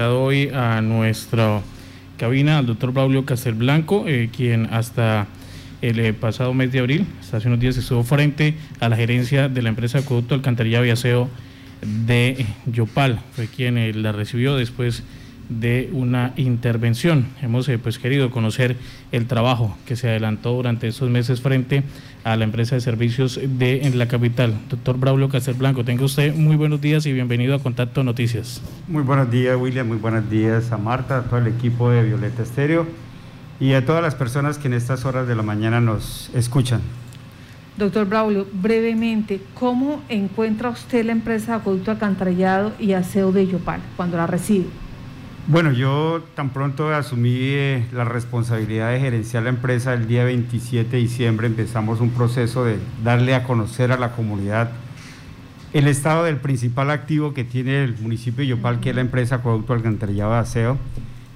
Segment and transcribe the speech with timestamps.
[0.00, 1.60] hoy a nuestra
[2.18, 5.26] cabina al doctor Braulio Castelblanco, eh, quien hasta
[5.82, 9.48] el eh, pasado mes de abril, hasta hace unos días, estuvo frente a la gerencia
[9.48, 11.28] de la empresa Acueducto Alcantarilla y Aseo
[11.82, 13.18] de Yopal.
[13.32, 15.02] Fue quien eh, la recibió después
[15.48, 17.26] de una intervención.
[17.42, 18.76] Hemos eh, pues querido conocer
[19.12, 21.82] el trabajo que se adelantó durante estos meses frente
[22.24, 24.54] a la empresa de servicios de en la capital.
[24.68, 28.60] Doctor Braulio Castelblanco, tenga usted muy buenos días y bienvenido a Contacto Noticias.
[28.86, 29.88] Muy buenos días, William.
[29.88, 32.86] Muy buenos días a Marta, a todo el equipo de Violeta Estéreo
[33.60, 36.80] y a todas las personas que en estas horas de la mañana nos escuchan.
[37.78, 43.80] Doctor Braulio, brevemente, ¿cómo encuentra usted la empresa de acueducto alcantarillado y aseo de Yopal
[43.96, 44.66] cuando la recibe?
[45.50, 50.90] Bueno, yo tan pronto asumí eh, la responsabilidad de gerenciar la empresa el día 27
[50.90, 54.70] de diciembre, empezamos un proceso de darle a conocer a la comunidad
[55.72, 59.36] el estado del principal activo que tiene el municipio de Yopal, que es la empresa
[59.36, 60.76] Acueducto Alcantarillado de Aseo,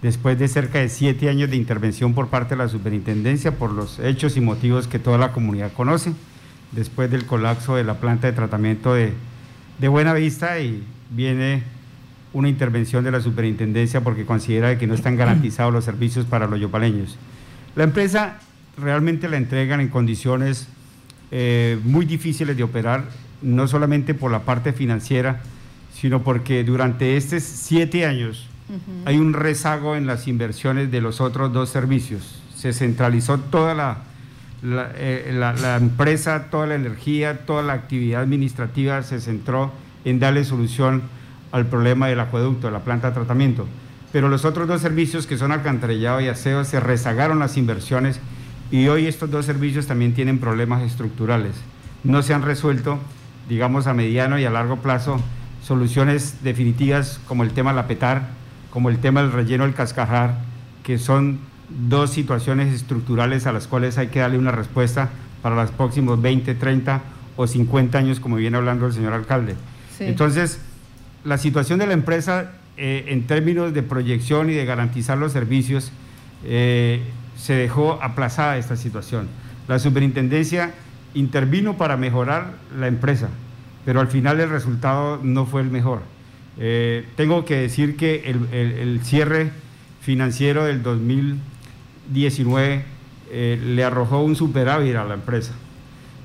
[0.02, 3.98] después de cerca de siete años de intervención por parte de la superintendencia por los
[3.98, 6.12] hechos y motivos que toda la comunidad conoce,
[6.72, 9.14] después del colapso de la planta de tratamiento de,
[9.78, 11.62] de Buena Vista y viene
[12.32, 16.58] una intervención de la superintendencia porque considera que no están garantizados los servicios para los
[16.58, 17.16] yopaleños.
[17.76, 18.38] La empresa
[18.76, 20.68] realmente la entregan en condiciones
[21.30, 23.04] eh, muy difíciles de operar,
[23.42, 25.40] no solamente por la parte financiera,
[25.94, 28.78] sino porque durante estos siete años uh -huh.
[29.06, 32.40] hay un rezago en las inversiones de los otros dos servicios.
[32.56, 33.98] Se centralizó toda la,
[34.62, 39.72] la, eh, la, la empresa, toda la energía, toda la actividad administrativa se centró
[40.04, 41.02] en darle solución
[41.52, 43.66] al problema del acueducto, de la planta de tratamiento.
[44.10, 48.20] Pero los otros dos servicios, que son alcantarillado y aseo, se rezagaron las inversiones
[48.70, 51.52] y hoy estos dos servicios también tienen problemas estructurales.
[52.04, 52.98] No se han resuelto,
[53.48, 55.20] digamos, a mediano y a largo plazo
[55.62, 58.30] soluciones definitivas como el tema de la petar,
[58.70, 60.38] como el tema del relleno del cascajar,
[60.82, 65.10] que son dos situaciones estructurales a las cuales hay que darle una respuesta
[65.42, 67.00] para los próximos 20, 30
[67.36, 69.54] o 50 años, como viene hablando el señor alcalde.
[69.96, 70.04] Sí.
[70.04, 70.60] Entonces,
[71.24, 75.92] la situación de la empresa eh, en términos de proyección y de garantizar los servicios
[76.44, 77.02] eh,
[77.36, 79.28] se dejó aplazada esta situación.
[79.68, 80.74] La superintendencia
[81.14, 83.28] intervino para mejorar la empresa,
[83.84, 86.02] pero al final el resultado no fue el mejor.
[86.58, 89.50] Eh, tengo que decir que el, cierre
[90.00, 92.84] financiero del 2019
[93.32, 95.52] le arrojó un superávit a la empresa,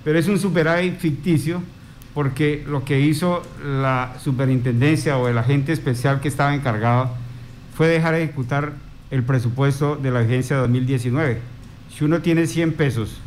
[0.04, 1.62] pero es un superávit ficticio
[2.18, 7.12] porque lo que hizo la superintendencia o el agente especial que estaba encargado
[7.76, 8.74] fue dejar de ejecutar
[9.12, 11.38] el presupuesto de la agencia 2019.
[11.96, 13.20] Si uno tiene 100 pesos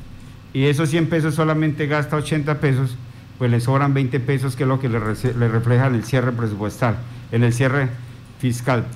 [0.52, 2.96] y esos 100 pesos solamente gasta 80 pesos,
[3.38, 6.32] pues le sobran 20 pesos, que es lo que le, le refleja en el cierre
[6.32, 6.96] presupuestal,
[7.30, 7.90] en el cierre
[8.40, 8.86] fiscal.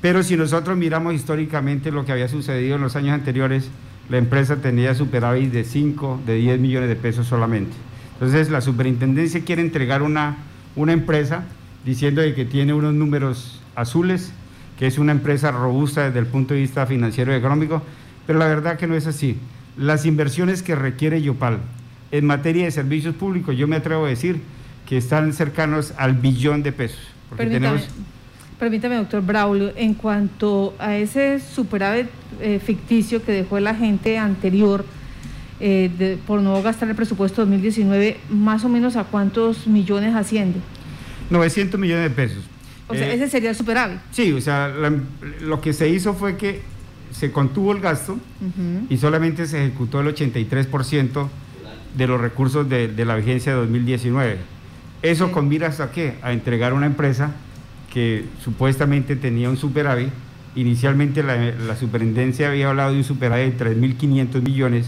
[0.00, 3.70] Pero si nosotros miramos históricamente lo que había sucedido en los años anteriores,
[4.08, 7.76] la empresa tenía superávit de 5, de 10 millones de pesos solamente.
[8.16, 10.38] Entonces la superintendencia quiere entregar una,
[10.74, 11.44] una empresa
[11.84, 14.32] diciendo de que tiene unos números azules,
[14.78, 17.82] que es una empresa robusta desde el punto de vista financiero y económico,
[18.26, 19.38] pero la verdad que no es así.
[19.76, 21.58] Las inversiones que requiere Yopal
[22.10, 24.40] en materia de servicios públicos, yo me atrevo a decir
[24.86, 27.00] que están cercanos al billón de pesos.
[27.36, 27.88] Permítame, tenemos...
[28.58, 32.06] permítame, doctor Braulio, en cuanto a ese superávit
[32.40, 34.84] eh, ficticio que dejó el agente anterior,
[35.58, 40.58] eh, de, por no gastar el presupuesto 2019, más o menos a cuántos millones asciende?
[41.30, 42.44] 900 millones de pesos.
[42.88, 43.98] O sea, eh, ese sería el superávit.
[44.10, 44.92] Sí, o sea, la,
[45.40, 46.60] lo que se hizo fue que
[47.10, 48.86] se contuvo el gasto uh -huh.
[48.90, 51.28] y solamente se ejecutó el 83%
[51.96, 54.36] de los recursos de, de, la vigencia de 2019.
[55.02, 55.32] Eso sí.
[55.32, 56.16] con miras a qué?
[56.22, 57.32] A entregar una empresa
[57.92, 60.10] que supuestamente tenía un superávit.
[60.54, 64.86] Inicialmente la, la superintendencia había hablado de un superávit de 3.500 millones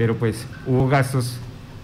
[0.00, 1.36] pero pues hubo gastos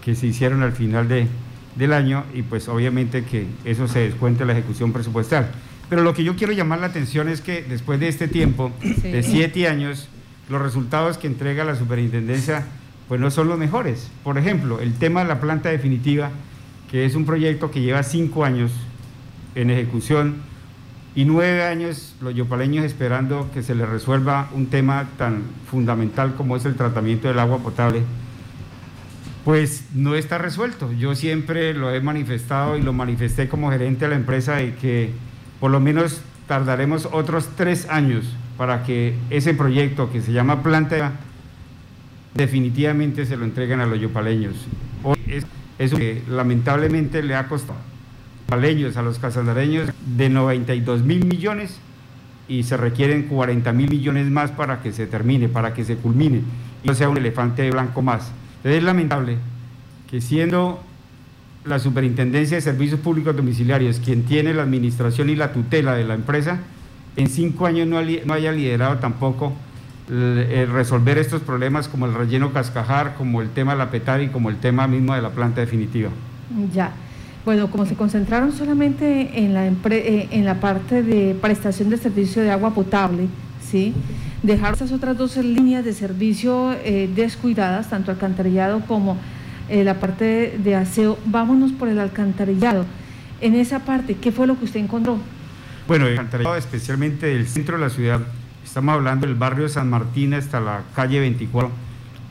[0.03, 1.27] que se hicieron al final de,
[1.75, 5.51] del año y pues obviamente que eso se descuenta en la ejecución presupuestal.
[5.87, 9.11] Pero lo que yo quiero llamar la atención es que después de este tiempo, sí.
[9.11, 10.09] de siete años,
[10.49, 12.65] los resultados que entrega la superintendencia
[13.07, 14.09] pues no son los mejores.
[14.23, 16.31] Por ejemplo, el tema de la planta definitiva,
[16.89, 18.71] que es un proyecto que lleva cinco años
[19.53, 20.37] en ejecución
[21.17, 26.55] y nueve años los yopaleños esperando que se les resuelva un tema tan fundamental como
[26.55, 28.03] es el tratamiento del agua potable,
[29.43, 30.93] pues no está resuelto.
[30.93, 35.09] Yo siempre lo he manifestado y lo manifesté como gerente de la empresa de que
[35.59, 41.13] por lo menos tardaremos otros tres años para que ese proyecto que se llama planta
[42.35, 44.53] definitivamente se lo entreguen a los yopaleños.
[45.01, 45.47] Hoy es
[45.79, 47.96] eso que lamentablemente le ha costado
[48.49, 51.79] a los casanareños de 92 mil millones
[52.47, 56.41] y se requieren 40 mil millones más para que se termine, para que se culmine
[56.83, 58.31] y no sea un elefante blanco más.
[58.63, 59.37] Es lamentable
[60.09, 60.81] que siendo
[61.65, 66.13] la Superintendencia de Servicios Públicos Domiciliarios quien tiene la administración y la tutela de la
[66.13, 66.59] empresa,
[67.17, 67.97] en cinco años no,
[68.33, 69.53] haya liderado tampoco
[70.07, 74.49] resolver estos problemas como el relleno cascajar, como el tema de la petar y como
[74.49, 76.11] el tema mismo de la planta definitiva.
[76.73, 76.93] Ya.
[77.47, 82.41] Bueno, como se concentraron solamente en la, eh, en la parte de prestación de servicio
[82.41, 83.29] de agua potable,
[83.65, 83.93] ¿sí?
[84.43, 89.17] dejar esas otras dos líneas de servicio eh, descuidadas, tanto alcantarillado como
[89.69, 91.17] eh, la parte de aseo.
[91.23, 92.85] Vámonos por el alcantarillado.
[93.39, 95.17] En esa parte, ¿qué fue lo que usted encontró?
[95.87, 98.19] Bueno, el alcantarillado especialmente del centro de la ciudad,
[98.65, 101.71] estamos hablando del barrio San Martín hasta la calle 24,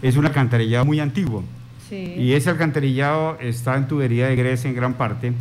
[0.03, 1.43] es un alcantarillado muy antiguo
[1.91, 5.33] y ese alcantarillado está en tubería de gresa en gran parte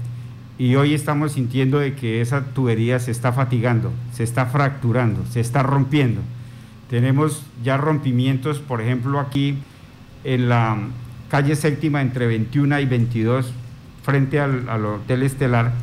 [0.57, 5.41] y hoy estamos sintiendo de que esa tubería se está fatigando, se está fracturando, se
[5.41, 6.21] está rompiendo.
[6.89, 9.57] Tenemos ya rompimientos, por ejemplo, aquí
[10.23, 10.77] en la
[11.29, 13.51] calle séptima entre 21 y 22,
[14.03, 15.73] frente al, Hotel Estelar,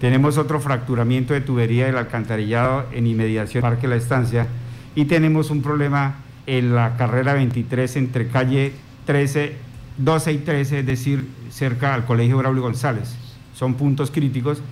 [0.00, 4.46] tenemos otro fracturamiento de tubería del alcantarillado en inmediación Parque La Estancia
[4.94, 6.16] y tenemos un problema
[6.46, 8.72] en la carrera 23 entre calle
[9.06, 13.14] 13 12 y 13, es decir, cerca al Colegio Braulio González.
[13.54, 14.62] Son puntos críticos.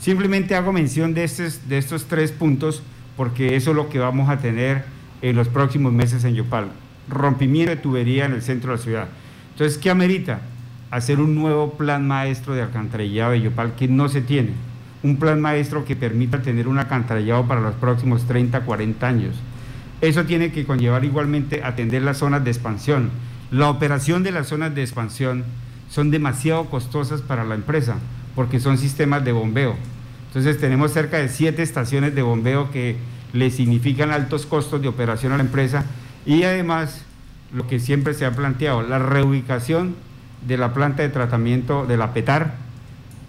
[0.00, 2.82] Simplemente hago mención de estos, tres puntos
[3.16, 4.84] porque eso es lo que vamos a tener
[5.22, 6.68] en los próximos meses en Yopal.
[7.08, 9.08] Rompimiento de tubería en el centro de la ciudad.
[9.52, 10.40] Entonces, ¿qué amerita?
[10.90, 14.52] Hacer un nuevo plan maestro de alcantarillado de Yopal que no se tiene.
[15.02, 19.34] Un plan maestro que permita tener un alcantarillado para los próximos 30, 40 años.
[20.00, 23.10] Eso tiene que conllevar igualmente atender las zonas de expansión
[23.50, 25.44] la operación de las zonas de expansión
[25.90, 27.96] son demasiado costosas para la empresa
[28.34, 29.74] porque son sistemas de bombeo.
[30.28, 32.96] Entonces tenemos cerca de siete estaciones de bombeo que
[33.32, 35.84] le significan altos costos de operación a la empresa
[36.26, 37.04] y además
[37.52, 39.96] lo que siempre se ha planteado, la reubicación
[40.46, 42.54] de la planta de tratamiento de la PETAR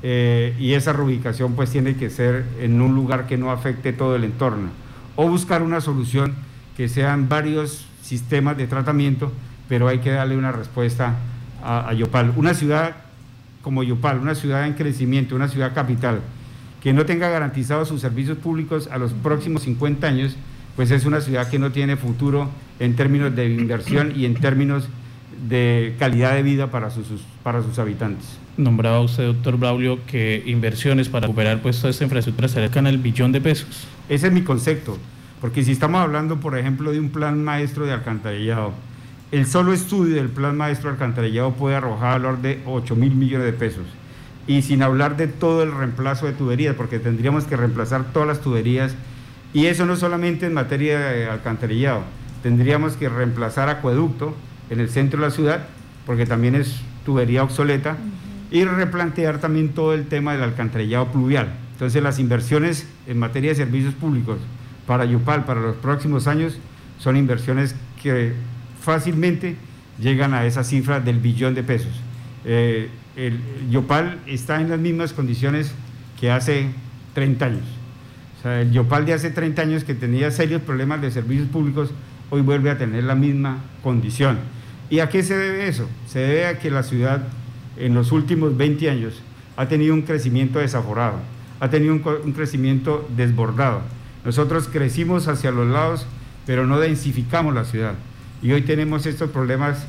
[0.04, 4.15] eh, y esa reubicación pues tiene que ser en un lugar que no afecte todo
[4.15, 4.69] el entorno
[5.15, 6.36] o buscar una solución
[6.77, 9.31] que sean varios sistemas de tratamiento
[9.69, 11.16] pero hay que darle una respuesta
[11.63, 12.33] a, Yopal.
[12.36, 12.95] Una ciudad
[13.62, 16.21] como Yopal, una ciudad en crecimiento, una ciudad capital,
[16.81, 20.36] que no tenga garantizados sus servicios públicos a los próximos 50 años,
[20.75, 22.50] pues es una ciudad que no tiene futuro
[22.80, 24.88] en términos de inversión y en términos
[25.48, 27.06] de calidad de vida para sus,
[27.44, 28.25] para sus habitantes.
[28.57, 32.98] Nombraba usted, doctor Braulio, que inversiones para recuperar pues, toda esta infraestructura se acercan al
[32.98, 33.88] billón de pesos.
[34.10, 34.98] Ese es mi concepto,
[35.39, 38.74] porque si estamos hablando, por ejemplo, de un plan maestro de alcantarillado,
[39.31, 43.53] el solo estudio del plan maestro alcantarillado puede arrojar valor de 8 mil millones de
[43.53, 43.85] pesos.
[44.47, 48.41] Y sin hablar de todo el reemplazo de tuberías, porque tendríamos que reemplazar todas las
[48.41, 48.95] tuberías.
[49.53, 52.01] Y eso no solamente en materia de alcantarillado.
[52.41, 54.35] Tendríamos que reemplazar acueducto
[54.71, 55.67] en el centro de la ciudad,
[56.07, 57.97] porque también es tubería obsoleta.
[58.49, 61.49] Y replantear también todo el tema del alcantarillado pluvial.
[61.73, 64.39] Entonces las inversiones en materia de servicios públicos
[64.87, 66.57] para Yupal para los próximos años
[66.97, 68.33] son inversiones que
[68.81, 69.55] fácilmente
[70.01, 71.91] llegan a esa cifra del billón de pesos.
[72.45, 73.39] Eh, el
[73.69, 75.73] Yopal está en las mismas condiciones
[76.19, 76.67] que hace
[77.13, 77.63] 30 años.
[78.39, 81.91] O sea, el Yopal de hace 30 años que tenía serios problemas de servicios públicos,
[82.29, 84.38] hoy vuelve a tener la misma condición.
[84.89, 85.89] ¿Y a qué se debe eso?
[86.07, 87.24] Se debe a que la ciudad
[87.77, 89.21] en los últimos 20 años
[89.57, 91.19] ha tenido un crecimiento desaforado,
[91.59, 93.81] ha tenido un, un crecimiento desbordado.
[94.24, 96.07] Nosotros crecimos hacia los lados,
[96.45, 97.95] pero no densificamos la ciudad
[98.41, 99.86] y hoy tenemos estos problemas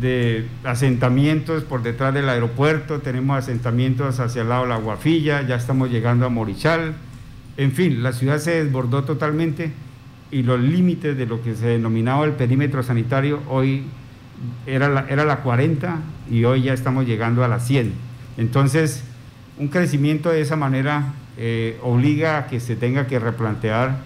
[0.00, 5.56] de asentamientos por detrás del aeropuerto, tenemos asentamientos hacia el lado de la Guafilla, ya
[5.56, 6.94] estamos llegando a Morichal,
[7.56, 9.72] en fin, la ciudad se desbordó totalmente
[10.30, 13.84] y los límites de lo que se denominaba el perímetro sanitario hoy
[14.66, 16.00] era la, era la 40
[16.30, 17.92] y hoy ya estamos llegando a la 100.
[18.36, 19.04] Entonces,
[19.58, 23.98] un crecimiento de esa manera eh, obliga a que se tenga que replantear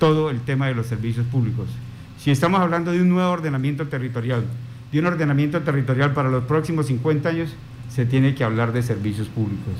[0.00, 1.68] todo el tema de los servicios públicos.
[2.18, 4.42] Si estamos hablando de un nuevo ordenamiento territorial,
[4.90, 7.54] de un ordenamiento territorial para los próximos 50 años,
[7.88, 9.74] se tiene que hablar de servicios públicos,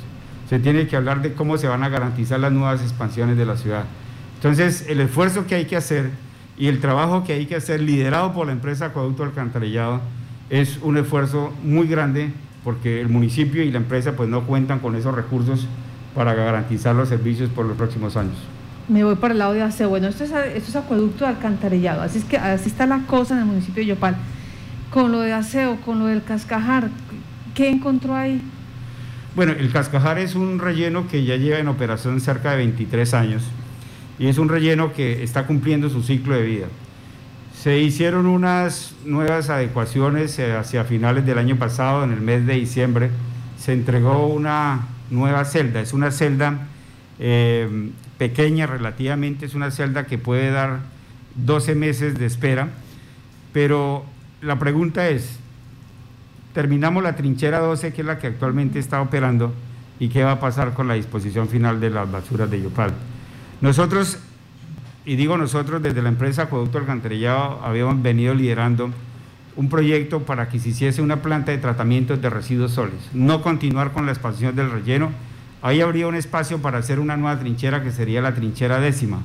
[0.48, 3.56] se tiene que hablar de cómo se van a garantizar las nuevas expansiones de la
[3.56, 3.86] ciudad.
[4.36, 6.10] Entonces, el esfuerzo que hay que hacer
[6.56, 10.00] y el trabajo que hay que hacer, liderado por la empresa Acueducto Alcantarillado,
[10.48, 12.30] es un esfuerzo muy grande
[12.62, 15.66] porque el municipio y la empresa pues no cuentan con esos recursos
[16.14, 18.36] para garantizar los servicios por los próximos años
[18.88, 19.88] me voy para el lado de aseo.
[19.88, 23.34] Bueno, esto es, esto es acueducto de alcantarillado, así es que así está la cosa
[23.34, 24.16] en el municipio de Yopal.
[24.90, 26.88] Con lo de aseo, con lo del cascajar,
[27.54, 28.40] ¿qué encontró ahí?
[29.36, 33.42] Bueno, el cascajar es un relleno que ya lleva en operación cerca de 23 años
[34.18, 36.66] y es un relleno que está cumpliendo su ciclo de vida.
[37.54, 42.54] Se hicieron unas nuevas adecuaciones eh, hacia finales del año pasado, en el mes de
[42.54, 43.10] diciembre,
[43.58, 46.66] se entregó una nueva celda, es una celda
[47.18, 50.80] eh, pequeña relativamente, es una celda que puede dar
[51.36, 52.68] 12 meses de espera,
[53.52, 54.04] pero
[54.42, 55.38] la pregunta es,
[56.52, 59.54] terminamos la trinchera 12, que es la que actualmente está operando,
[60.00, 62.92] y qué va a pasar con la disposición final de las basuras de Yopal.
[63.60, 64.18] Nosotros,
[65.04, 68.90] y digo nosotros desde la empresa Acueducto Alcantarillado, habíamos venido liderando
[69.56, 73.92] un proyecto para que se hiciese una planta de tratamiento de residuos sólidos, no continuar
[73.92, 75.10] con la expansión del relleno.
[75.60, 79.20] Ahí habría un espacio para hacer una nueva trinchera que sería la trinchera décima,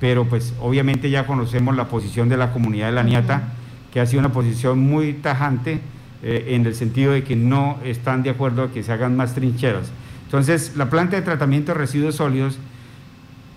[0.00, 3.42] pero pues obviamente ya conocemos la posición de la comunidad de la Niata,
[3.92, 5.80] que ha sido una posición muy tajante
[6.22, 9.34] eh, en el sentido de que no están de acuerdo a que se hagan más
[9.34, 9.90] trincheras.
[10.24, 12.58] Entonces, la planta de tratamiento de residuos sólidos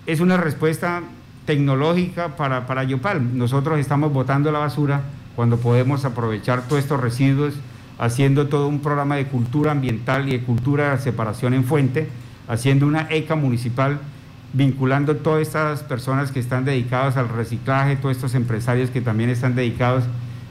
[0.06, 1.02] es una respuesta
[1.46, 3.38] tecnológica para, para Yopal.
[3.38, 5.02] Nosotros estamos botando la basura
[5.36, 7.54] cuando podemos aprovechar todos estos residuos,
[7.98, 12.08] haciendo todo un programa de cultura ambiental y de cultura de separación en fuente,
[12.48, 13.98] haciendo una ECA municipal,
[14.52, 19.54] vinculando todas estas personas que están dedicadas al reciclaje, todos estos empresarios que también están
[19.54, 20.04] dedicados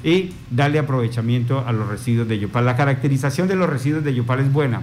[0.03, 2.65] y darle aprovechamiento a los residuos de Yopal.
[2.65, 4.81] La caracterización de los residuos de Yopal es buena.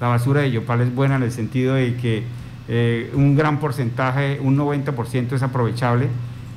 [0.00, 2.22] La basura de Yopal es buena en el sentido de que
[2.68, 6.06] eh, un gran porcentaje, un 90% es aprovechable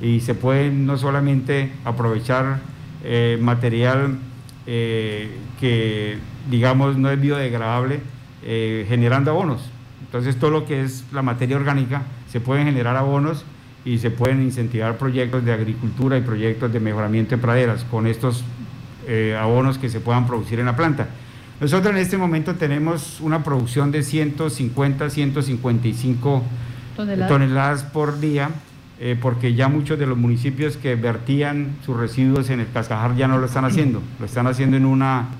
[0.00, 2.60] y se puede no solamente aprovechar
[3.02, 4.18] eh, material
[4.66, 6.18] eh, que
[6.50, 8.00] digamos no es biodegradable
[8.42, 9.62] generando abonos.
[10.02, 13.42] Entonces todo lo que es la materia orgánica se pueden generar abonos
[13.86, 18.44] y se pueden incentivar proyectos de agricultura y proyectos de mejoramiento de praderas con estos
[19.40, 21.08] abonos que se puedan producir en la planta.
[21.60, 26.42] Nosotros en este momento tenemos una producción de 150, 155
[27.28, 28.50] toneladas, por día,
[29.00, 33.26] eh, porque ya muchos de los municipios que vertían sus residuos en el Cascajar ya
[33.26, 35.30] no lo están haciendo, lo están haciendo en, una,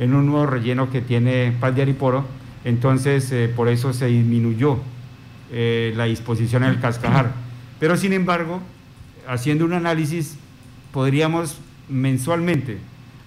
[0.00, 2.24] en un nuevo relleno que tiene Paz de Ariporo,
[2.64, 4.78] entonces eh, por eso se disminuyó
[5.52, 7.32] eh, la disposición en el Cascajar.
[7.78, 8.60] Pero sin embargo,
[9.28, 10.36] haciendo un análisis,
[10.90, 12.78] podríamos mensualmente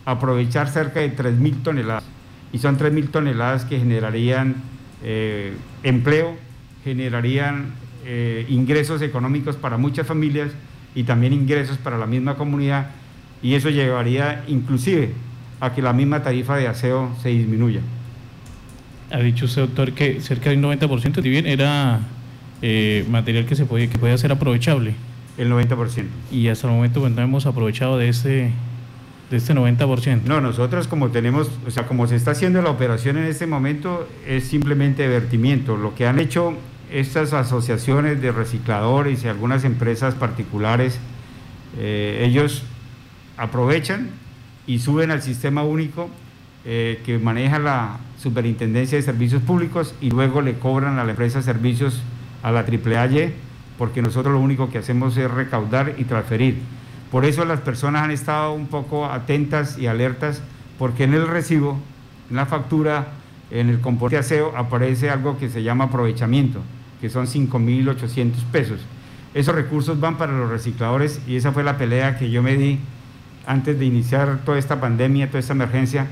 [0.04, 2.04] aprovechar cerca de 3.000 toneladas.
[2.52, 4.56] Y son 3.000 toneladas que generarían
[5.84, 6.36] empleo,
[6.84, 7.74] generarían
[8.10, 10.52] eh, ingresos económicos para muchas familias
[10.96, 12.92] y también ingresos para la misma comunidad
[13.44, 15.12] y eso llevaría inclusive
[15.60, 17.82] a que la misma tarifa de aseo se disminuya.
[19.12, 22.00] Ha dicho usted, doctor, que cerca del 90% de bien era
[22.62, 24.96] eh, material que se puede, que puede ser aprovechable.
[25.38, 26.06] El 90%.
[26.32, 28.52] Y hasta el momento pues, no hemos aprovechado de ese
[29.30, 30.22] de este 90%.
[30.24, 34.08] No, nosotros como tenemos, o sea, como se está haciendo la operación en este momento,
[34.26, 35.76] es simplemente vertimiento.
[35.76, 36.54] Lo que han hecho
[36.92, 41.00] estas asociaciones de recicladores y algunas empresas particulares,
[41.78, 42.64] eh, ellos
[43.38, 44.10] aprovechan
[44.66, 46.10] y suben al sistema único
[46.66, 51.42] eh, que maneja la Superintendencia de Servicios Públicos y luego le cobran a la empresa
[51.42, 52.02] servicios
[52.44, 53.32] a la AAA,
[53.78, 56.58] porque nosotros lo único que hacemos es recaudar y transferir.
[57.12, 60.42] Por eso las personas han estado un poco atentas y alertas,
[60.78, 61.80] porque en el recibo,
[62.30, 63.08] en la factura,
[63.50, 66.62] en el componente aseo, aparece algo que se llama aprovechamiento,
[67.02, 68.80] que son 5.800 pesos.
[69.34, 72.80] Esos recursos van para los recicladores y esa fue la pelea que yo me di
[73.46, 76.08] antes de iniciar toda esta pandemia, toda esta emergencia,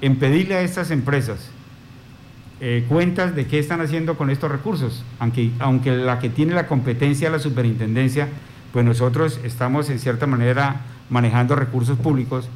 [0.00, 1.50] en pedirle a estas empresas
[2.60, 6.66] eh, cuentas de qué están haciendo con estos recursos, aunque, aunque la que tiene la
[6.66, 8.28] competencia la superintendencia
[8.72, 12.48] pues nosotros estamos en cierta manera manejando recursos públicos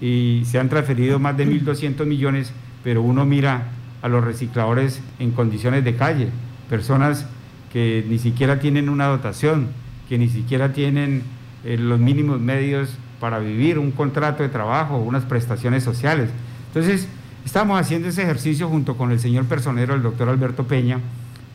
[0.00, 3.68] y se han transferido más de 1.200 millones, pero uno mira
[4.02, 6.28] a los recicladores en condiciones de calle,
[6.70, 7.26] personas
[7.70, 9.68] que ni siquiera tienen una dotación,
[10.08, 11.22] que ni siquiera tienen
[11.64, 16.30] eh, los mínimos medios para vivir, un contrato de trabajo, unas prestaciones sociales.
[16.68, 17.06] Entonces,
[17.44, 21.00] estamos haciendo ese ejercicio junto con el señor personero, el doctor Alberto Peña,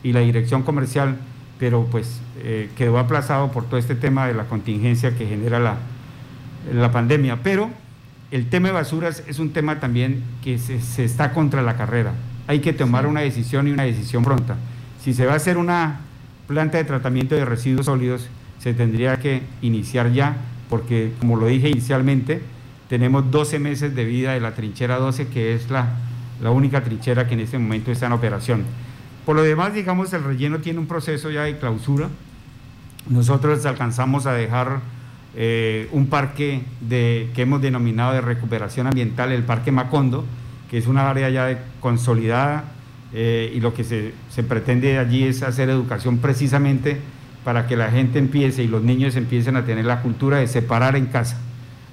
[0.04, 1.16] y la dirección comercial
[1.58, 5.76] pero pues eh, quedó aplazado por todo este tema de la contingencia que genera la,
[6.72, 7.42] la pandemia.
[7.42, 7.70] Pero
[8.30, 12.12] el tema de basuras es un tema también que se, se, está contra la carrera.
[12.46, 14.56] Hay que tomar una decisión y una decisión pronta.
[15.06, 16.00] Si se va a hacer una
[16.48, 18.26] planta de tratamiento de residuos sólidos,
[18.58, 20.36] se tendría que iniciar ya,
[20.68, 22.42] porque como lo dije inicialmente,
[22.88, 25.90] tenemos 12 meses de vida de la trinchera 12, que es la,
[26.42, 28.64] la única trinchera que en este momento está en operación.
[29.24, 32.08] Por lo demás, digamos, el relleno tiene un proceso ya de clausura.
[33.08, 34.80] Nosotros alcanzamos a dejar
[35.36, 40.24] eh, un parque de, que hemos denominado de recuperación ambiental, el Parque Macondo,
[40.68, 42.72] que es una área ya consolidada
[43.12, 46.98] eh, y lo que se, se, pretende allí es hacer educación precisamente
[47.44, 50.96] para que la gente empiece y los niños empiecen a tener la cultura de separar
[50.96, 51.38] en casa.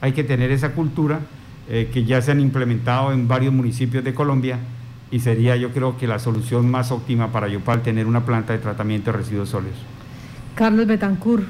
[0.01, 1.19] Hay que tener esa cultura
[1.69, 4.57] eh, que ya se han implementado en varios municipios de Colombia
[5.11, 8.59] y sería yo creo que la solución más óptima para Yopal tener una planta de
[8.59, 9.77] tratamiento de residuos sólidos.
[10.55, 11.43] Carlos Betancur.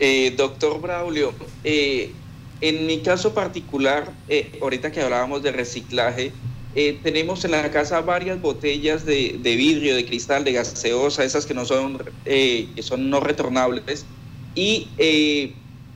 [0.00, 1.32] Eh, doctor Braulio,
[1.64, 2.12] eh,
[2.60, 4.12] en mi caso particular,
[4.60, 6.32] ahorita que hablábamos de reciclaje,
[6.74, 11.64] tenemos en la casa varias botellas de, vidrio, de cristal, de gaseosa, esas que no
[11.64, 14.06] son, que son no retornables,
[14.54, 14.88] y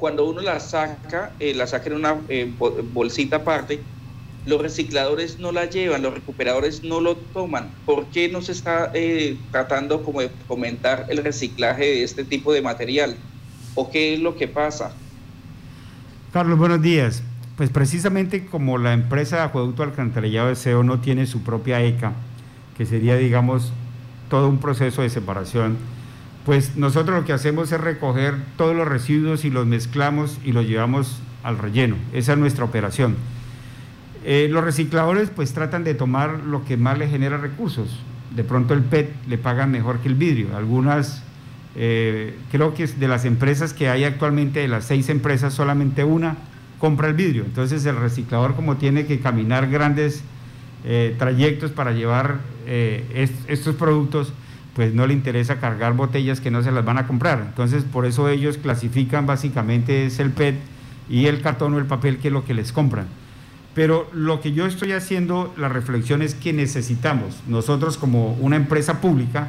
[0.03, 2.53] cuando uno la saca, eh, la saca en una eh,
[2.93, 3.81] bolsita aparte,
[4.45, 7.71] los recicladores no la llevan, los recuperadores no lo toman.
[7.87, 12.53] ¿Por qué no se está eh, tratando como de fomentar el reciclaje de este tipo
[12.53, 13.17] de material?
[13.77, 14.93] ¿O qué es lo que pasa?
[16.33, 17.23] Carlos, buenos días.
[17.57, 22.13] Pues precisamente como la empresa de Acueducto Alcantarillado de SEO no tiene su propia ECA,
[22.77, 23.73] que sería, digamos,
[24.31, 25.77] todo un proceso de separación,
[26.47, 30.67] pues nosotros lo que hacemos es recoger todos los residuos y los mezclamos y los
[30.67, 31.97] llevamos al relleno.
[32.13, 33.17] Esa es nuestra operación.
[34.25, 38.01] Eh, los recicladores pues tratan de tomar lo que más les genera recursos.
[38.35, 40.57] De pronto el PET le pagan mejor que el vidrio.
[40.57, 41.23] Algunas,
[41.77, 46.37] eh, creo que de las empresas que hay actualmente, de las seis empresas, solamente una
[46.83, 47.45] compra el vidrio.
[47.45, 50.25] Entonces el reciclador como tiene que caminar grandes
[50.85, 54.33] eh, trayectos para llevar estos productos,
[54.75, 57.41] pues no le interesa cargar botellas que no se las van a comprar.
[57.47, 60.57] Entonces, por eso ellos clasifican básicamente es el PET
[61.09, 63.07] y el cartón o el papel que es lo que les compran.
[63.75, 69.01] Pero lo que yo estoy haciendo, la reflexión es que necesitamos, nosotros como una empresa
[69.01, 69.49] pública,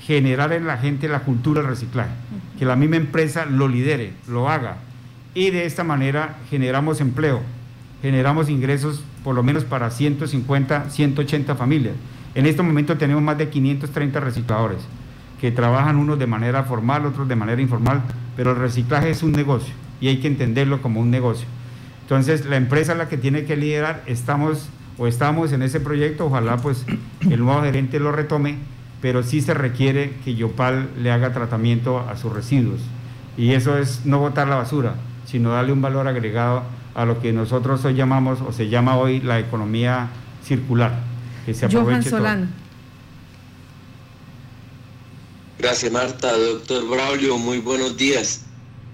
[0.00, 2.12] generar en la gente la cultura del reciclaje,
[2.58, 4.78] que la misma empresa lo lidere, lo haga.
[5.36, 7.42] Y de esta manera generamos empleo,
[8.00, 11.92] generamos ingresos por lo menos para 150, 180 familias.
[12.34, 14.78] En este momento tenemos más de 530 recicladores
[15.38, 18.00] que trabajan unos de manera formal, otros de manera informal,
[18.34, 21.46] pero el reciclaje es un negocio y hay que entenderlo como un negocio.
[22.00, 26.56] Entonces, la empresa la que tiene que liderar, estamos o estamos en ese proyecto, ojalá
[26.56, 26.86] pues
[27.20, 28.56] el nuevo gerente lo retome,
[29.02, 32.80] pero sí se requiere que Yopal le haga tratamiento a sus residuos.
[33.36, 34.94] Y eso es no botar la basura,
[35.26, 36.62] sino darle un valor agregado
[36.94, 40.08] a lo que nosotros hoy llamamos o se llama hoy la economía
[40.42, 40.98] circular
[41.44, 42.46] que se Johan Solano.
[45.58, 48.42] Gracias Marta, doctor Braulio, muy buenos días.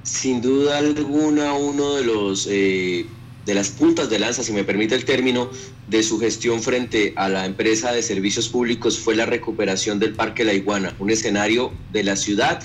[0.03, 3.07] Sin duda alguna uno de los eh,
[3.47, 5.51] de las puntas de lanza, si me permite el término,
[5.89, 10.45] de su gestión frente a la empresa de servicios públicos fue la recuperación del Parque
[10.45, 12.63] La Iguana, un escenario de la ciudad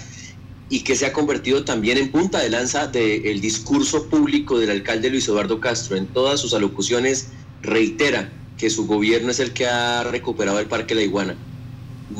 [0.69, 5.09] y que se ha convertido también en punta de lanza del discurso público del alcalde
[5.09, 5.95] Luis Eduardo Castro.
[5.95, 10.95] En todas sus alocuciones reitera que su gobierno es el que ha recuperado el Parque
[10.95, 11.35] La Iguana.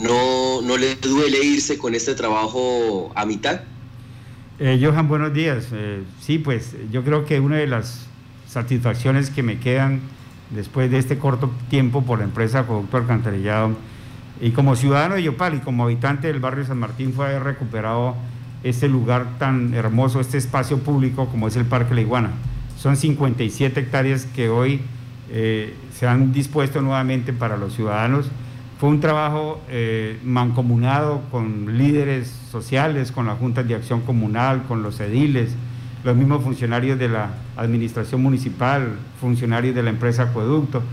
[0.01, 3.61] ¿No, no le duele irse con este trabajo a mitad?
[4.59, 5.67] Eh, Johan, buenos días.
[5.71, 8.07] Eh, sí, pues yo creo que una de las
[8.47, 10.01] satisfacciones que me quedan
[10.51, 13.75] después de este corto tiempo por la empresa Producto Alcantarillado
[14.39, 18.15] y como ciudadano de Yopal y como habitante del barrio San Martín fue haber recuperado
[18.63, 22.31] este lugar tan hermoso, este espacio público como es el Parque La Iguana.
[22.77, 24.81] Son 57 hectáreas que hoy
[25.29, 28.29] eh, se han dispuesto nuevamente para los ciudadanos.
[28.79, 34.83] Fue un trabajo eh, mancomunado con líderes sociales, con las juntas de acción comunal, con
[34.83, 35.55] los ediles,
[36.03, 40.83] los mismos funcionarios de la administración municipal, funcionarios de la empresa Acueducto.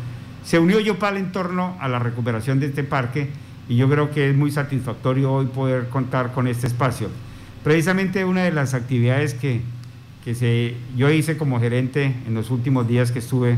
[0.44, 3.31] Se unió Yopal en torno a la recuperación de este parque
[3.68, 7.09] y yo creo que es muy satisfactorio hoy poder contar con este espacio.
[7.64, 9.62] Precisamente una de las actividades que,
[10.22, 13.57] que se, yo hice como gerente en los últimos días que estuve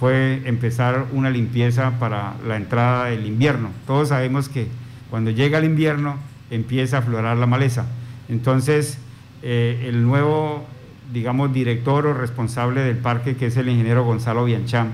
[0.00, 3.70] fue empezar una limpieza para la entrada del invierno.
[3.86, 4.66] Todos sabemos que
[5.08, 6.16] cuando llega el invierno
[6.50, 7.86] empieza a aflorar la maleza.
[8.28, 8.98] Entonces,
[9.44, 10.66] eh, el nuevo,
[11.12, 14.88] digamos, director o responsable del parque, que es el ingeniero Gonzalo Bianchán,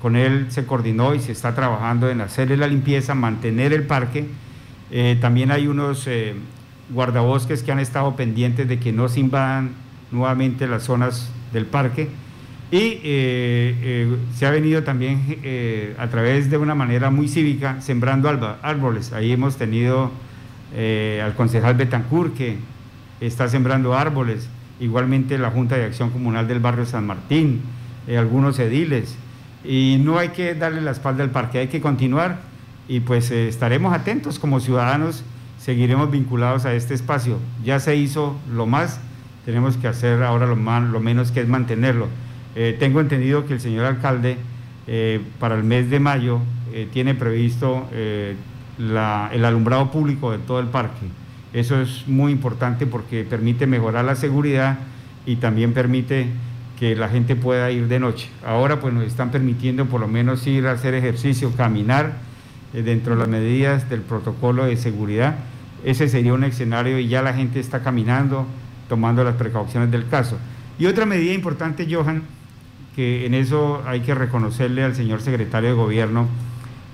[0.00, 4.26] con él se coordinó y se está trabajando en hacerle la limpieza, mantener el parque.
[4.90, 6.34] Eh, también hay unos eh,
[6.90, 9.72] guardabosques que han estado pendientes de que no se invadan
[10.10, 12.08] nuevamente las zonas del parque
[12.70, 17.80] y eh, eh, se ha venido también eh, a través de una manera muy cívica
[17.80, 18.28] sembrando
[18.62, 19.12] árboles.
[19.12, 20.10] Ahí hemos tenido
[20.74, 22.58] al concejal Betancur que
[23.22, 27.62] está sembrando árboles, igualmente la Junta de Acción Comunal del barrio San Martín,
[28.06, 29.16] algunos ediles.
[29.64, 32.40] Y no hay que darle la espalda al parque, hay que continuar
[32.86, 35.24] y pues estaremos atentos como ciudadanos,
[35.68, 37.36] seguiremos vinculados a este espacio.
[37.62, 39.00] Ya se hizo lo más,
[39.44, 42.06] tenemos que hacer ahora lo, menos que es mantenerlo.
[42.56, 44.38] Eh, tengo entendido que el señor alcalde
[44.86, 46.40] eh, para el mes de mayo
[46.72, 51.04] eh, tiene previsto el alumbrado público de todo el parque.
[51.52, 54.78] Eso es muy importante porque permite mejorar la seguridad
[55.26, 56.28] y también permite
[56.80, 58.30] que la gente pueda ir de noche.
[58.42, 62.14] Ahora pues nos están permitiendo por lo menos ir a hacer ejercicio, caminar
[62.72, 65.36] dentro de las medidas del protocolo de seguridad.
[65.84, 68.46] Ese sería un escenario y ya la gente está caminando,
[68.88, 70.38] tomando las precauciones del caso.
[70.78, 72.22] Y otra medida importante, Johan,
[72.94, 76.26] que en eso hay que reconocerle al señor secretario de gobierno,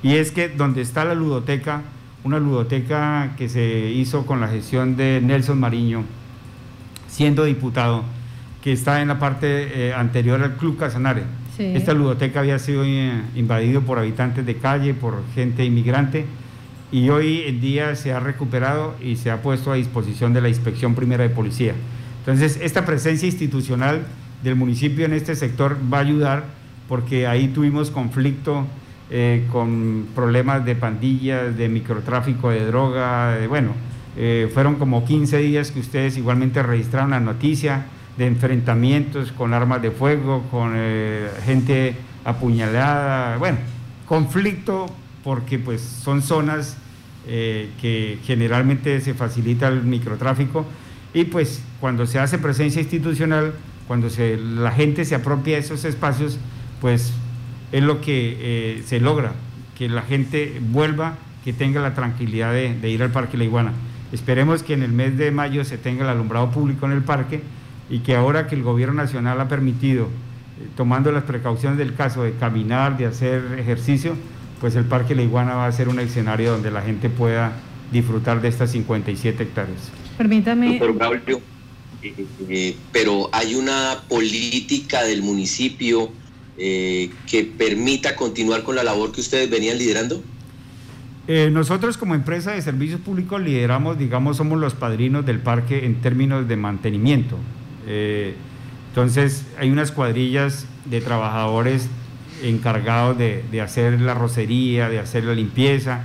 [0.02, 1.82] y es que donde está la ludoteca,
[2.24, 6.04] una ludoteca que se hizo con la gestión de Nelson Mariño,
[7.08, 8.04] siendo diputado,
[8.62, 11.22] que está en la parte eh, anterior al Club Casanare.
[11.58, 16.26] Esta ludoteca había sido eh, invadido por habitantes de calle, por gente inmigrante,
[16.94, 20.48] y hoy en día se ha recuperado y se ha puesto a disposición de la
[20.48, 21.74] Inspección Primera de Policía.
[22.20, 24.06] Entonces, esta presencia institucional
[24.44, 26.44] del municipio en este sector va a ayudar
[26.88, 28.64] porque ahí tuvimos conflicto
[29.10, 33.72] eh, con problemas de pandillas, de microtráfico de droga, bueno,
[34.16, 39.82] eh, fueron como 15 días que ustedes igualmente registraron la noticia de enfrentamientos con armas
[39.82, 43.58] de fuego, con eh, gente apuñalada, bueno,
[44.06, 44.86] conflicto
[45.24, 46.76] porque pues son zonas
[47.26, 50.66] que generalmente se facilita el microtráfico
[51.14, 53.54] y pues cuando se hace presencia institucional,
[53.86, 56.38] cuando se, la gente se apropia de esos espacios,
[56.80, 57.12] pues
[57.70, 59.32] es lo que eh, se logra,
[59.78, 63.72] que la gente vuelva, que tenga la tranquilidad de, ir al Parque La Iguana.
[64.12, 67.42] Esperemos que en el mes de mayo se tenga el alumbrado público en el parque
[67.88, 72.24] y que ahora que el gobierno nacional ha permitido, eh, tomando las precauciones del caso
[72.24, 74.16] de caminar, de hacer ejercicio,
[74.64, 77.52] pues el Parque La Iguana va a ser un escenario donde la gente pueda
[77.92, 79.90] disfrutar de estas 57 hectáreas.
[80.16, 80.80] Permítame.
[82.48, 86.10] Eh, pero hay una política del municipio
[86.56, 90.22] eh, que permita continuar con la labor que ustedes venían liderando?
[91.28, 96.00] Eh, nosotros como empresa de servicios públicos lideramos, digamos, somos los padrinos del parque en
[96.00, 97.36] términos de mantenimiento.
[97.86, 98.34] Eh,
[98.88, 101.90] entonces hay unas cuadrillas de trabajadores
[102.42, 106.02] encargados de, hacer la rocería, de hacer la limpieza.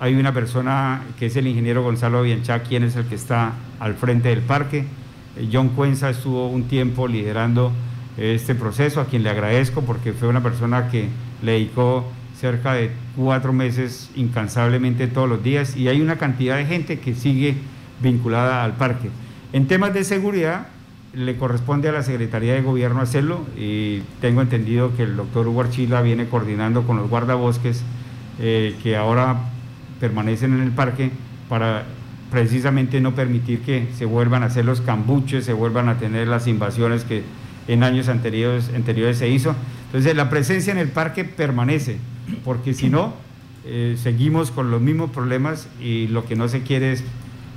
[0.00, 3.94] Hay una persona que es el ingeniero Gonzalo Bianchá, quien es el que está al
[3.94, 4.84] frente del parque.
[5.52, 7.72] John Cuenza estuvo un tiempo liderando
[8.16, 11.08] este proceso, a quien le agradezco porque fue una persona que
[11.42, 12.04] le dedicó
[12.38, 17.14] cerca de cuatro meses incansablemente todos los días y hay una cantidad de gente que
[17.14, 17.56] sigue
[18.00, 19.10] vinculada al parque.
[19.52, 20.68] En temas de seguridad
[21.18, 25.62] le corresponde a la Secretaría de Gobierno hacerlo y tengo entendido que el doctor Hugo
[25.62, 27.82] Archila viene coordinando con los guardabosques
[28.38, 29.36] eh, que ahora
[29.98, 31.10] permanecen en el parque
[31.48, 31.86] para
[32.30, 36.46] precisamente no permitir que se vuelvan a hacer los cambuches, se vuelvan a tener las
[36.46, 37.24] invasiones que
[37.66, 39.56] en años anteriores, anteriores se hizo.
[39.86, 41.98] Entonces la presencia en el parque permanece,
[42.44, 43.14] porque si no,
[43.64, 47.02] eh, seguimos con los mismos problemas y lo que no se quiere es,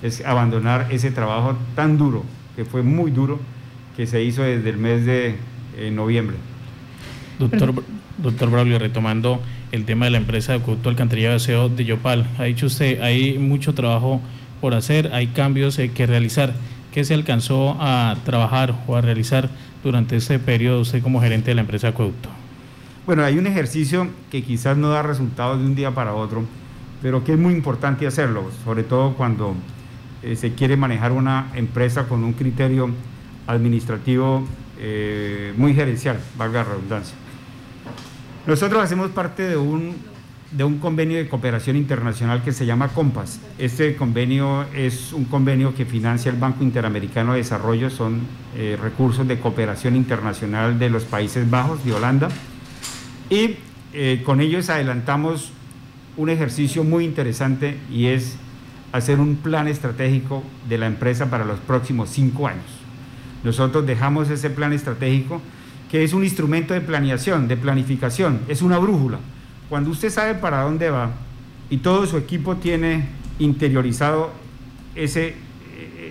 [0.02, 2.24] es, abandonar ese trabajo tan duro,
[2.56, 3.40] que fue muy duro,
[4.02, 5.36] que se hizo desde el mes de
[5.78, 6.36] eh, noviembre.
[7.38, 7.72] Doctor,
[8.18, 9.40] doctor Braulio, retomando
[9.72, 13.00] el tema de la empresa de acueducto alcantarillado de aseo de Yopal, ha dicho usted,
[13.00, 14.20] hay mucho trabajo
[14.60, 16.56] por hacer, hay cambios eh, que realizar.
[16.92, 19.50] ¿Qué se alcanzó a trabajar o a realizar
[19.84, 22.30] durante ese periodo usted como gerente de la empresa Acueducto?
[23.06, 26.44] Bueno, hay un ejercicio que quizás no da resultados de un día para otro,
[27.04, 29.54] pero que es muy importante hacerlo, sobre todo cuando
[30.24, 32.90] eh, se quiere manejar una empresa con un criterio
[33.52, 34.46] administrativo
[34.80, 37.16] eh, muy gerencial, valga la redundancia.
[38.48, 39.96] Nosotros hacemos parte de un
[40.52, 43.40] de un convenio de cooperación internacional que se llama COMPAS.
[43.58, 48.22] Este convenio es un convenio que financia el Banco Interamericano de Desarrollo, son
[48.56, 52.28] eh, recursos de cooperación internacional de los Países Bajos, de Holanda,
[53.30, 53.56] y
[53.94, 55.54] eh, con ellos adelantamos
[56.18, 58.36] un ejercicio muy interesante y es
[58.92, 62.81] hacer un plan estratégico de la empresa para los próximos cinco años.
[63.44, 65.42] Nosotros dejamos ese plan estratégico
[65.90, 69.20] que es un instrumento de planeación, de planificación, es una brújula
[69.72, 71.12] cuando usted sabe para dónde va
[71.70, 73.06] y todo su equipo tiene
[73.40, 74.34] interiorizado
[74.96, 75.36] ese,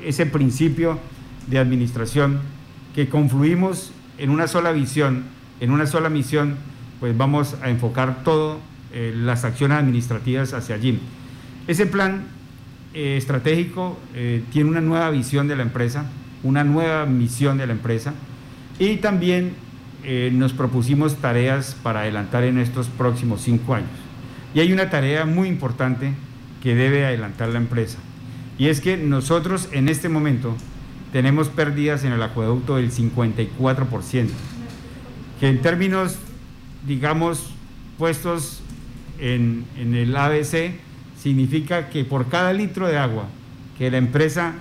[0.03, 0.99] ese principio
[1.47, 2.41] de administración,
[2.95, 5.25] que confluimos en una sola visión,
[5.61, 6.57] en una sola misión,
[7.01, 8.57] pues vamos a enfocar todas
[8.95, 10.99] eh, las acciones administrativas hacia allí.
[11.67, 12.23] Ese plan
[12.95, 16.07] eh, estratégico eh, tiene una nueva visión de la empresa,
[16.43, 18.15] una nueva misión de la empresa
[18.79, 19.53] y también
[20.03, 23.91] eh, nos propusimos tareas para adelantar en estos próximos cinco años.
[24.55, 26.15] Y hay una tarea muy importante
[26.63, 27.99] que debe adelantar la empresa.
[28.59, 30.57] Y es que nosotros en este momento
[31.13, 34.29] tenemos pérdidas en el acueducto del 54%,
[35.39, 36.17] que en términos,
[36.87, 37.53] digamos,
[37.99, 38.63] puestos
[39.19, 40.75] en, en el ABC
[41.21, 43.27] significa que por cada litro de agua
[43.77, 44.55] que la empresa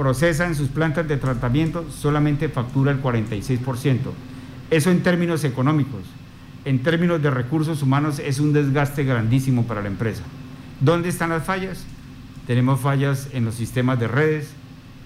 [0.00, 3.98] procesa en sus plantas de tratamiento solamente factura el 46%.
[4.70, 6.00] Eso en términos económicos.
[6.64, 10.22] En términos de recursos humanos es un desgaste grandísimo para la empresa.
[10.80, 11.84] ¿Dónde están las fallas?
[12.46, 14.54] Tenemos fallas en los sistemas de redes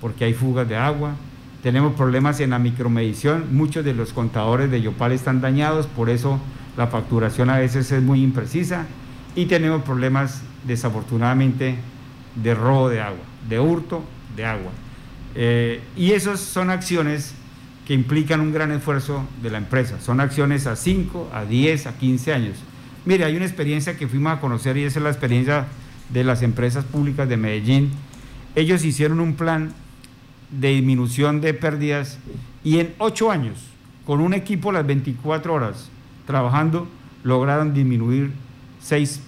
[0.00, 1.16] porque hay fugas de agua.
[1.64, 3.46] Tenemos problemas en la micromedición.
[3.50, 6.38] Muchos de los contadores de Yopal están dañados, por eso
[6.76, 8.86] la facturación a veces es muy imprecisa.
[9.34, 11.78] Y tenemos problemas, desafortunadamente,
[12.36, 14.04] de robo de agua, de hurto
[14.36, 14.70] de agua.
[15.34, 17.34] Eh, y esas son acciones
[17.86, 20.00] que implican un gran esfuerzo de la empresa.
[20.00, 22.56] Son acciones a 5, a 10, a 15 años.
[23.04, 25.66] Mire, hay una experiencia que fuimos a conocer y esa es la experiencia
[26.10, 27.90] de las empresas públicas de Medellín.
[28.54, 29.72] Ellos hicieron un plan
[30.50, 32.18] de disminución de pérdidas
[32.62, 33.58] y en 8 años,
[34.06, 35.90] con un equipo las 24 horas
[36.26, 36.88] trabajando,
[37.22, 38.32] lograron disminuir
[38.80, 39.20] 6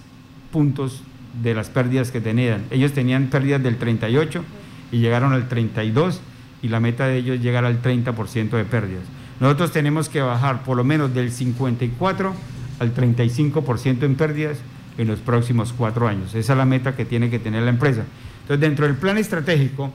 [0.51, 1.03] puntos
[1.43, 2.65] de las pérdidas que tenían.
[2.71, 4.43] Ellos tenían pérdidas del 38
[4.91, 6.21] y llegaron al 32
[6.61, 9.03] y la meta de ellos es llegar al 30% de pérdidas.
[9.39, 12.33] Nosotros tenemos que bajar por lo menos del 54
[12.79, 14.57] al 35% en pérdidas
[14.97, 16.33] en los próximos cuatro años.
[16.33, 18.03] Esa es la meta que tiene que tener la empresa.
[18.41, 19.93] Entonces, dentro del plan estratégico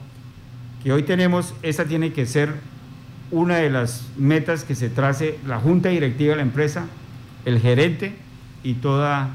[0.82, 2.54] que hoy tenemos, esa tiene que ser
[3.30, 6.86] una de las metas que se trace la junta directiva de la empresa,
[7.44, 8.14] el gerente
[8.62, 9.28] y todo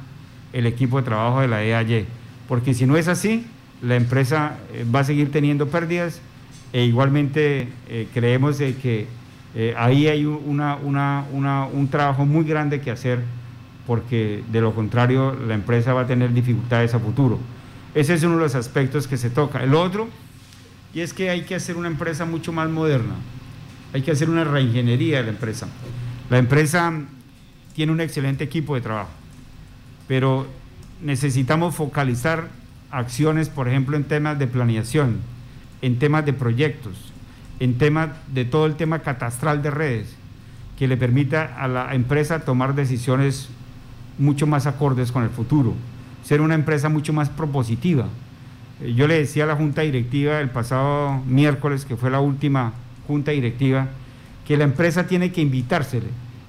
[0.53, 2.05] el equipo de trabajo de la EAY.
[2.47, 3.45] Porque si no es así,
[3.81, 6.21] la empresa eh, va a seguir teniendo pérdidas
[6.73, 9.07] e igualmente eh, creemos que
[9.55, 13.19] eh, ahí hay un trabajo muy grande que hacer
[13.85, 17.39] porque de lo contrario la empresa va a tener dificultades a futuro.
[17.95, 19.63] Ese es uno de los aspectos que se toca.
[19.63, 20.09] El otro,
[20.93, 23.15] y es que hay que hacer una empresa mucho más moderna,
[23.93, 25.67] hay que hacer una reingeniería de la empresa.
[26.29, 26.93] La empresa
[27.73, 29.11] tiene un excelente equipo de trabajo,
[30.07, 30.45] pero
[31.01, 32.49] necesitamos focalizar
[32.91, 35.17] acciones, por ejemplo, en temas de planeación,
[35.81, 37.11] en temas de proyectos,
[37.59, 40.15] en temas de todo el tema catastral de redes,
[40.77, 43.49] que le permita a la empresa tomar decisiones
[44.19, 45.73] mucho más acordes con el futuro,
[46.23, 48.05] ser una empresa mucho más propositiva.
[48.81, 52.73] Eh, yo le decía a la junta directiva el pasado miércoles, que fue la última
[53.07, 53.87] junta directiva,
[54.45, 56.07] que la empresa tiene que invitársele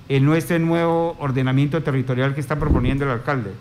[0.09, 3.53] en nuestro nuevo ordenamiento territorial que está proponiendo el alcalde,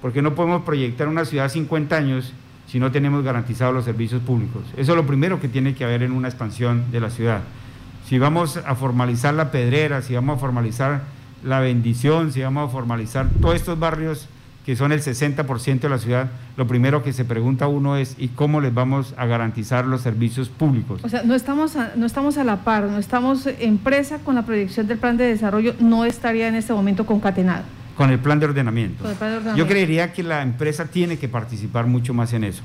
[0.00, 2.32] porque no podemos proyectar una ciudad 50 años
[2.66, 4.62] si no tenemos garantizados los servicios públicos.
[4.76, 7.40] Eso es lo primero que tiene que haber en una expansión de la ciudad.
[8.06, 11.02] Si vamos a formalizar la pedrera, si vamos a formalizar
[11.44, 14.28] la bendición, si vamos a formalizar todos estos barrios
[14.68, 18.28] que son el 60% de la ciudad, lo primero que se pregunta uno es ¿y
[18.28, 21.00] cómo les vamos a garantizar los servicios públicos?
[21.04, 24.44] O sea, no estamos a, no estamos a la par, no estamos empresa con la
[24.44, 27.64] proyección del plan de desarrollo, no estaría en este momento concatenada.
[27.98, 29.04] Con el plan de ordenamiento.
[29.56, 32.62] Yo creería que la empresa tiene que participar mucho más en eso,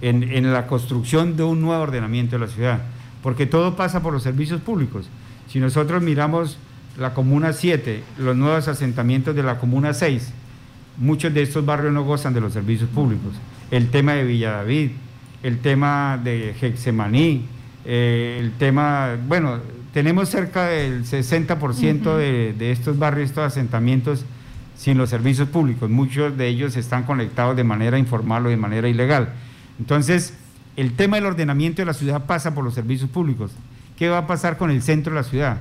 [0.00, 2.80] en, en la construcción de un nuevo ordenamiento de la ciudad,
[3.22, 5.08] porque todo pasa por los servicios públicos.
[5.48, 6.58] Si nosotros miramos
[6.98, 10.32] la Comuna 7, los nuevos asentamientos de la Comuna 6,
[10.96, 13.34] muchos de estos barrios no gozan de los servicios públicos.
[13.70, 14.92] El tema de Villa David,
[15.42, 17.46] el tema de Hexemaní,
[17.84, 19.58] eh, el tema, bueno,
[19.92, 24.24] tenemos cerca del 60% de, de, estos barrios, estos asentamientos
[24.80, 25.90] sin los servicios públicos.
[25.90, 29.28] Muchos de ellos están conectados de manera informal o de manera ilegal.
[29.78, 30.32] Entonces,
[30.74, 33.52] el tema del ordenamiento de la ciudad pasa por los servicios públicos.
[33.98, 35.58] ¿Qué va a pasar con el centro de la ciudad?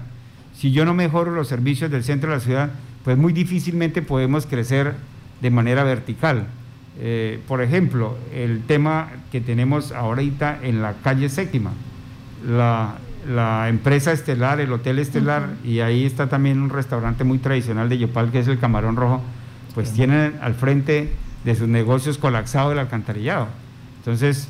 [0.56, 2.70] Si yo no mejoro los servicios del centro de la ciudad,
[3.04, 4.94] pues muy difícilmente podemos crecer
[5.42, 6.48] de manera vertical.
[6.98, 11.74] Eh, por ejemplo, el tema que tenemos ahorita en la calle séptima,
[13.68, 18.32] empresa estelar, el hotel estelar, y ahí está también un restaurante muy tradicional de Yopal,
[18.32, 19.22] que es el Camarón Rojo,
[19.74, 23.48] pues tienen al frente de sus negocios colapsado el alcantarillado.
[24.00, 24.48] Entonces,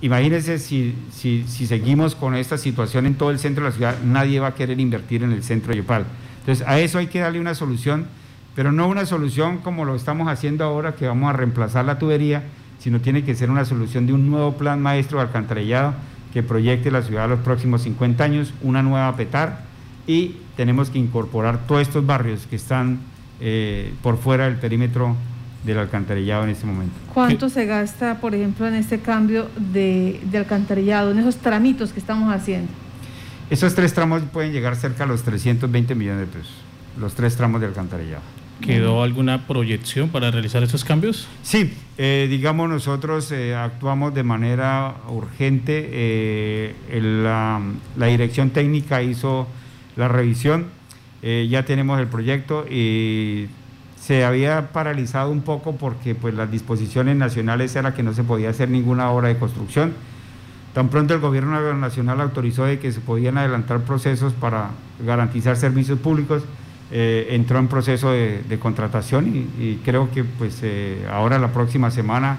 [0.00, 3.96] imagínense si, si, si, seguimos con esta situación en todo el centro de la ciudad,
[4.04, 6.04] nadie va a querer invertir en el centro de Yopal.
[6.40, 8.06] Entonces, a eso hay que darle una solución,
[8.54, 12.42] pero no una solución como lo estamos haciendo ahora, que vamos a reemplazar la tubería,
[12.78, 15.94] sino tiene que ser una solución de un nuevo plan maestro de alcantarillado
[16.36, 19.60] que proyecte la ciudad a los próximos 50 años, una nueva PETAR,
[20.06, 22.98] y tenemos que incorporar todos estos barrios que están
[23.40, 25.16] eh, por fuera del perímetro
[25.64, 26.94] del alcantarillado en este momento.
[27.14, 32.30] ¿Cuánto se gasta, por ejemplo, en este cambio de, alcantarillado, en esos tramitos que estamos
[32.30, 32.68] haciendo?
[33.48, 36.52] Esos tres tramos pueden llegar cerca a los 320 millones de pesos,
[37.00, 38.20] los tres tramos de alcantarillado.
[38.60, 41.28] ¿Quedó alguna proyección para realizar esos cambios?
[41.42, 47.60] Sí, eh, digamos nosotros eh, actuamos de manera urgente, eh, la,
[48.08, 49.46] dirección técnica hizo
[49.96, 50.66] la revisión,
[51.22, 53.48] ya tenemos el proyecto y
[54.00, 58.50] se había paralizado un poco porque pues las disposiciones nacionales era que no se podía
[58.50, 59.92] hacer ninguna obra de construcción.
[60.72, 64.70] Tan pronto el gobierno nacional autorizó de que se podían adelantar procesos para
[65.04, 66.44] garantizar servicios públicos,
[66.92, 72.38] eh, entró en proceso de, contratación y, creo que pues eh, ahora la próxima semana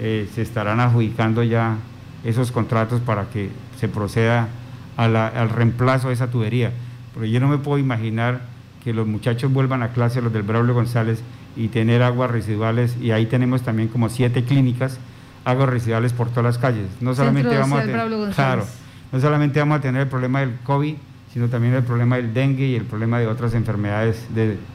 [0.00, 1.76] eh, se estarán adjudicando ya
[2.24, 4.48] esos contratos para que se proceda
[4.96, 6.72] al reemplazo de esa tubería.
[7.12, 8.42] Pero yo no me puedo imaginar
[8.82, 11.22] que los muchachos vuelvan a clase, los del Braulio González,
[11.56, 14.98] y tener aguas residuales, y ahí tenemos también como siete clínicas,
[15.44, 16.86] aguas residuales por todas las calles.
[17.00, 18.66] No solamente, vamos a, tener, claro,
[19.12, 20.96] no solamente vamos a tener el problema del COVID,
[21.34, 24.24] sino también el problema del dengue y el problema de otras enfermedades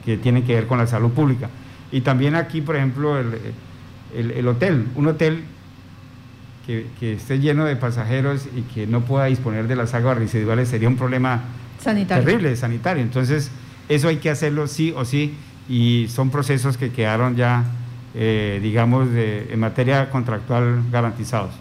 [0.03, 1.49] que tienen que ver con la salud pública.
[1.89, 5.45] Y también aquí, por ejemplo, el, hotel, un hotel
[6.67, 10.67] que, que, esté lleno de pasajeros y que no pueda disponer de las aguas residuales
[10.67, 11.43] sería un problema
[11.79, 12.25] sanitario.
[12.25, 13.03] terrible, sanitario.
[13.03, 13.51] Entonces,
[13.87, 15.35] eso hay que hacerlo sí o sí
[15.69, 17.63] y son procesos que quedaron ya,
[18.13, 21.51] eh, digamos, de, en materia contractual garantizados.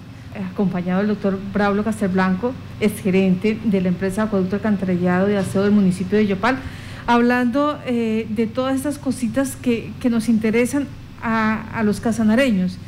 [0.53, 5.73] Acompañado del doctor Braulio Castelblanco, es gerente de la empresa Acueducto Alcantarillado de Aseo del
[5.73, 6.59] municipio de Yopal,
[7.07, 10.87] hablando eh, de todas estas cositas que, nos interesan
[11.23, 12.79] a, a los casanareños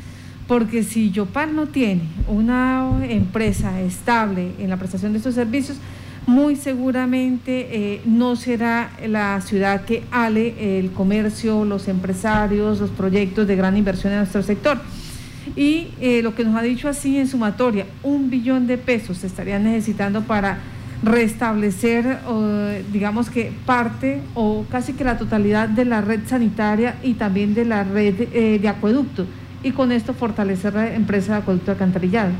[0.47, 5.77] porque si Yopal no tiene una empresa estable en la prestación de estos servicios,
[6.27, 13.47] muy seguramente eh, no será la ciudad que ale el comercio, los empresarios, los proyectos
[13.47, 14.79] de gran inversión en nuestro sector.
[15.55, 19.27] Y eh, lo que nos ha dicho así en sumatoria, un billón de pesos se
[19.27, 20.59] estarían necesitando para
[21.03, 22.19] restablecer,
[22.91, 27.65] digamos que parte o casi que la totalidad de la red sanitaria y también de
[27.65, 29.25] la red eh, de acueducto
[29.63, 32.31] y con esto fortalecer la empresa de acueducto alcantarillado.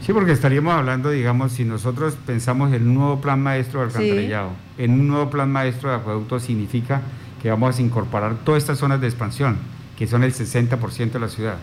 [0.00, 4.50] Sí, porque estaríamos hablando, digamos, si nosotros pensamos en un nuevo plan maestro de alcantarillado,
[4.78, 7.02] en un nuevo plan maestro de acueducto significa
[7.42, 9.56] que vamos a incorporar todas estas zonas de expansión,
[9.98, 11.56] que son el 60% de la ciudad.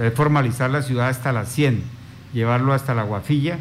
[0.00, 1.82] Sea, es formalizar la ciudad hasta las 100,
[2.32, 3.58] llevarlo hasta la Guafilla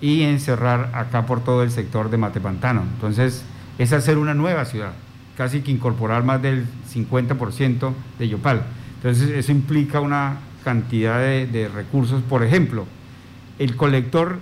[0.00, 2.80] y encerrar acá por todo el sector de Matepantano.
[2.80, 3.44] Entonces,
[3.76, 4.92] es hacer una nueva ciudad,
[5.36, 8.62] casi que incorporar más del 50% de Yopal.
[8.96, 12.86] Entonces, eso implica una cantidad de, de recursos, por ejemplo,
[13.58, 14.38] el colector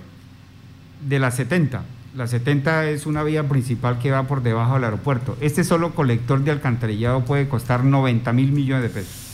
[1.05, 1.83] de la 70.
[2.15, 5.37] La 70 es una vía principal que va por debajo del aeropuerto.
[5.41, 9.30] Este solo colector de alcantarillado puede costar 90 mil millones de pesos.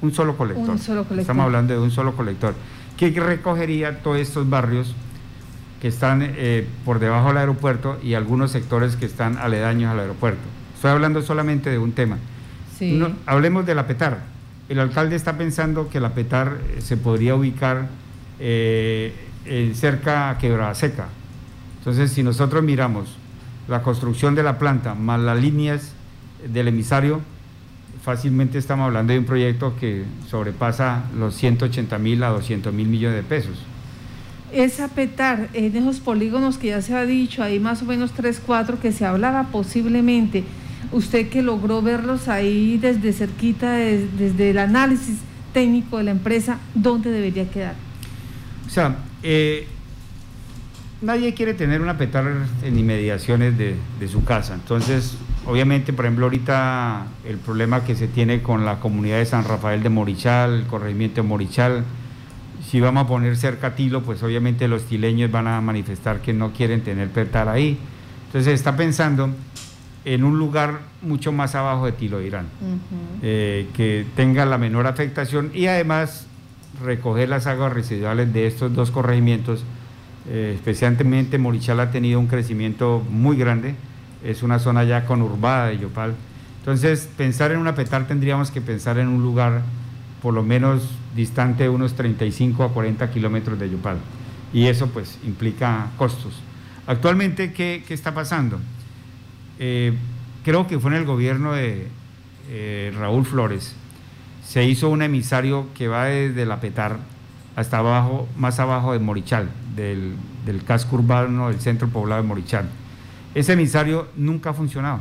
[0.00, 0.70] Un solo colector.
[0.70, 1.20] Un solo colector.
[1.20, 2.54] Estamos hablando de un solo colector.
[2.96, 4.94] Que recogería todos estos barrios
[5.80, 10.40] que están eh, por debajo del aeropuerto y algunos sectores que están aledaños al aeropuerto.
[10.74, 12.18] Estoy hablando solamente de un tema.
[12.76, 13.02] Sí.
[13.26, 14.18] hablemos de la PETAR.
[14.68, 17.88] El alcalde está pensando que la PETAR eh, se podría ubicar
[18.38, 19.12] eh,
[19.74, 21.08] cerca a Quebrada Seca.
[21.78, 23.16] Entonces, si nosotros miramos
[23.66, 25.92] la construcción de la planta más las líneas
[26.46, 27.20] del emisario,
[28.02, 33.16] fácilmente estamos hablando de un proyecto que sobrepasa los 180 mil a 200 mil millones
[33.16, 33.58] de pesos.
[34.52, 38.40] Es apetar en esos polígonos que ya se ha dicho, hay más o menos 3,
[38.46, 40.44] 4 que se hablaba posiblemente.
[40.90, 45.18] Usted que logró verlos ahí desde cerquita, desde, desde el análisis
[45.52, 47.74] técnico de la empresa, ¿dónde debería quedar?
[48.66, 49.66] O sea, eh,
[51.00, 52.26] nadie quiere tener una petar
[52.62, 53.76] en inmediaciones de,
[54.08, 54.54] su casa.
[54.54, 55.16] Entonces,
[55.48, 59.82] obviamente, por ejemplo, ahorita el problema que se tiene con la comunidad de San Rafael
[59.82, 61.84] de Morichal, el corregimiento de Morichal,
[62.68, 66.52] si vamos a poner cerca Tilo, pues obviamente los tileños van a manifestar que no
[66.52, 67.78] quieren tener petar ahí.
[68.26, 69.30] Entonces, está pensando
[70.04, 72.46] en un lugar mucho más abajo de Tilo Irán,
[73.22, 76.26] eh, que tenga la menor afectación y además
[76.84, 79.64] recoger las aguas residuales de estos dos corregimientos,
[80.28, 83.76] eh, especialmente Morichal ha tenido un crecimiento muy grande,
[84.24, 86.14] es una zona ya conurbada de Yopal.
[86.60, 89.62] Entonces, pensar en una petar tendríamos que pensar en un lugar
[90.22, 93.98] por lo menos distante de unos 35 a 40 kilómetros de Yopal.
[94.52, 96.34] Y eso pues implica costos.
[96.86, 98.58] Actualmente, ¿qué, está pasando?
[99.58, 99.92] Eh,
[100.44, 101.88] creo que fue en el gobierno de
[102.50, 103.74] eh, Raúl Flores,
[104.48, 106.96] se hizo un emisario que va desde La Petar
[107.54, 110.16] hasta abajo, más abajo de Morichal, del,
[110.66, 112.66] casco urbano del centro poblado de Morichal.
[113.38, 114.98] Ese emisario nunca ha funcionado.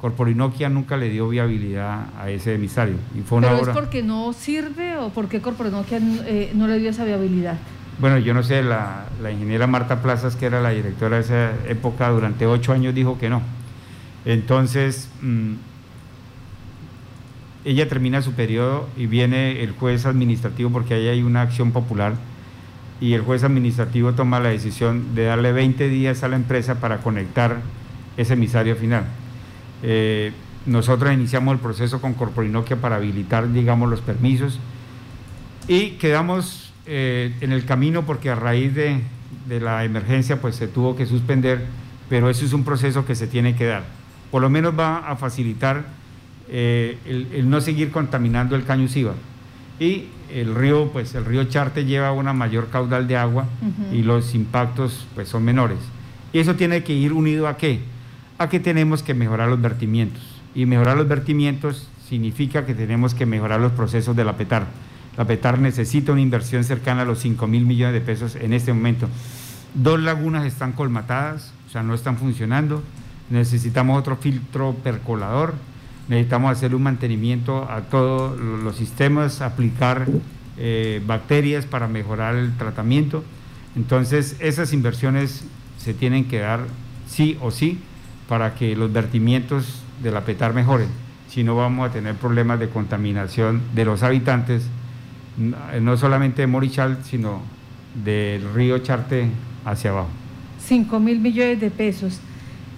[0.00, 2.94] Corporinoquia nunca le dio viabilidad a ese emisario.
[3.18, 6.90] Y fue una ¿Pero es porque no sirve o porque Corporinoquia eh, no le dio
[6.90, 7.58] esa viabilidad?
[7.98, 11.52] Bueno, yo no sé, la, la, ingeniera Marta Plazas, que era la directora de esa
[11.68, 13.42] época, durante ocho años dijo que no.
[14.24, 15.54] Entonces, mm,
[17.64, 22.14] ella termina su periodo y viene el juez administrativo porque ahí hay una acción popular
[23.00, 26.98] y el juez administrativo toma la decisión de darle 20 días a la empresa para
[26.98, 27.56] conectar
[28.20, 29.04] ese emisario final.
[29.82, 30.32] Eh,
[30.66, 34.58] nosotros iniciamos el proceso con Corporinoquia para habilitar, digamos, los permisos
[35.66, 39.00] y quedamos eh, en el camino porque a raíz de,
[39.48, 41.64] la emergencia pues se tuvo que suspender,
[42.08, 43.84] pero eso es un proceso que se tiene que dar.
[44.30, 45.84] Por lo menos va a facilitar
[46.48, 49.14] eh, el, no seguir contaminando el caño Ciba.
[49.78, 53.46] Y el río, pues el río Charte lleva una mayor caudal de agua
[53.92, 55.78] y los impactos pues son menores.
[56.32, 57.80] Y eso tiene que ir unido a qué?
[58.40, 60.22] A que tenemos que mejorar los vertimientos.
[60.54, 64.64] Y mejorar los vertimientos significa que tenemos que mejorar los procesos de la PETAR.
[65.18, 68.72] La PETAR necesita una inversión cercana a los 5 mil millones de pesos en este
[68.72, 69.10] momento.
[69.74, 72.82] Dos lagunas están colmatadas, o sea, no están funcionando.
[73.28, 75.52] Necesitamos otro filtro percolador.
[76.08, 80.06] Necesitamos hacer un mantenimiento a todos los sistemas, aplicar
[80.56, 83.22] eh, bacterias para mejorar el tratamiento.
[83.76, 85.44] Entonces, esas inversiones
[85.76, 86.60] se tienen que dar
[87.06, 87.78] sí o sí
[88.30, 90.86] para que los vertimientos de la PETAR mejoren.
[91.28, 94.62] Si no, vamos a tener problemas de contaminación de los habitantes
[95.36, 97.40] no solamente de Morichal, sino
[98.04, 99.26] del río Charte
[99.64, 100.10] hacia abajo.
[100.64, 102.20] 5 mil millones de pesos.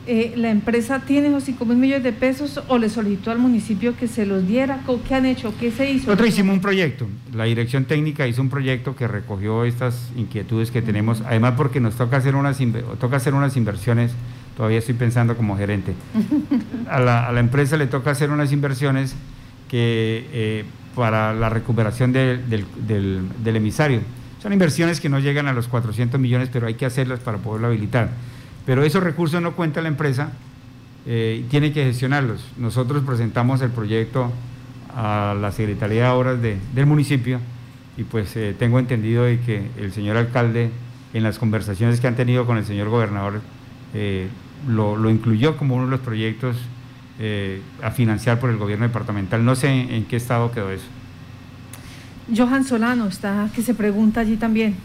[0.07, 3.95] Eh, ¿La empresa tiene esos 5 mil millones de pesos o le solicitó al municipio
[3.95, 4.81] que se los diera?
[5.07, 5.53] ¿Qué han hecho?
[5.61, 6.07] ¿Qué se hizo?
[6.07, 7.09] Nosotros hicimos un proyecto.
[7.35, 11.95] La dirección técnica hizo un proyecto que recogió estas inquietudes que tenemos, además porque nos
[11.97, 12.59] toca hacer unas,
[12.99, 14.13] toca hacer unas inversiones,
[14.57, 15.95] todavía estoy pensando como gerente.
[16.89, 19.15] A la, empresa le toca hacer unas inversiones
[19.69, 20.29] que...
[20.33, 22.55] Eh, para la recuperación del,
[23.45, 24.01] emisario.
[24.43, 27.69] Son inversiones que no llegan a los 400 millones, pero hay que hacerlas para poderlo
[27.69, 28.11] habilitar.
[28.67, 30.33] Pero esos recursos no cuenta la empresa,
[31.07, 32.45] eh, tiene que gestionarlos.
[32.57, 34.33] Nosotros presentamos el proyecto
[34.95, 37.41] a la Secretaría de Obras del municipio
[37.97, 40.71] y pues eh, tengo entendido de que el señor alcalde
[41.15, 43.41] en las conversaciones que han tenido con el señor gobernador
[43.95, 44.29] eh,
[44.69, 46.57] lo, lo, incluyó como uno de los proyectos
[47.19, 49.45] eh, a financiar por el gobierno departamental.
[49.45, 50.87] No sé en, qué estado quedó eso.
[52.35, 54.77] Johan Solano está, que se pregunta allí también.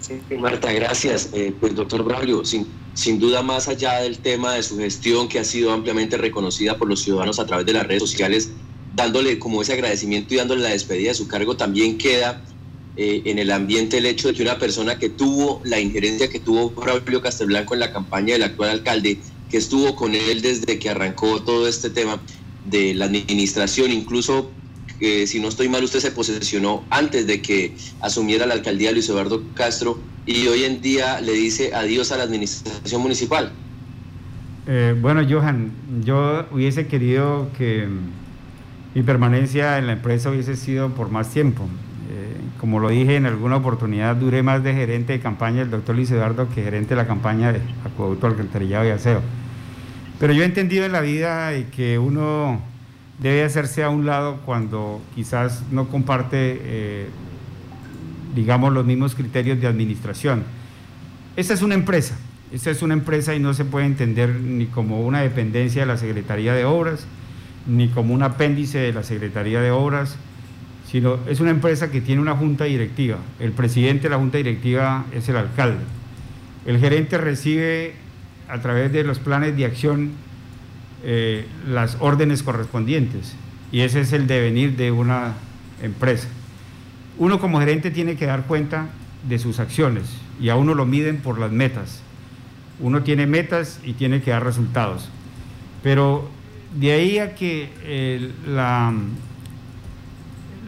[0.00, 1.30] Sí, Marta, gracias.
[1.32, 5.38] Eh, pues doctor Braulio, sin, sin duda más allá del tema de su gestión que
[5.38, 8.50] ha sido ampliamente reconocida por los ciudadanos a través de las redes sociales,
[8.94, 12.42] dándole como ese agradecimiento y dándole la despedida de su cargo, también queda
[13.00, 16.40] eh, en el ambiente el hecho de que una persona que tuvo la injerencia que
[16.40, 20.90] tuvo Braulio Castelblanco en la campaña del actual alcalde, que estuvo con él desde que
[20.90, 22.20] arrancó todo este tema
[22.68, 24.50] de la administración, incluso
[24.98, 29.08] eh, si no estoy mal, usted se posesionó antes de que asumiera la alcaldía Luis
[29.08, 33.52] Eduardo Castro y hoy en día le dice adiós a la administración municipal.
[34.66, 35.70] Eh, bueno, Johan,
[36.04, 37.86] yo hubiese querido que
[38.92, 41.68] mi permanencia en la empresa hubiese sido por más tiempo
[42.58, 46.10] como lo dije en alguna oportunidad, duré más de gerente de campaña del doctor Luis
[46.10, 49.22] Eduardo que gerente de la campaña de acueducto, alcantarillado y aseo.
[50.18, 52.60] Pero yo he entendido en la vida que uno
[53.20, 57.08] debe hacerse a un lado cuando quizás no comparte, eh,
[58.34, 60.42] digamos, los mismos criterios de administración.
[61.36, 62.16] Esta es una empresa,
[62.52, 65.96] esta es una empresa y no se puede entender ni como una dependencia de la
[65.96, 67.06] Secretaría de Obras,
[67.68, 70.16] ni como un apéndice de la Secretaría de Obras,
[70.90, 73.18] sino es una empresa que tiene una junta directiva.
[73.38, 75.84] El presidente de la junta directiva es el alcalde.
[76.66, 77.94] El gerente recibe
[78.48, 80.12] a través de los planes de acción
[81.04, 83.34] eh, las órdenes correspondientes
[83.70, 85.34] y ese es el devenir de una
[85.82, 86.28] empresa.
[87.18, 88.86] Uno como gerente tiene que dar cuenta
[89.28, 90.04] de sus acciones
[90.40, 92.00] y a uno lo miden por las metas.
[92.80, 95.10] Uno tiene metas y tiene que dar resultados.
[95.82, 96.30] Pero
[96.78, 98.92] de ahí a que la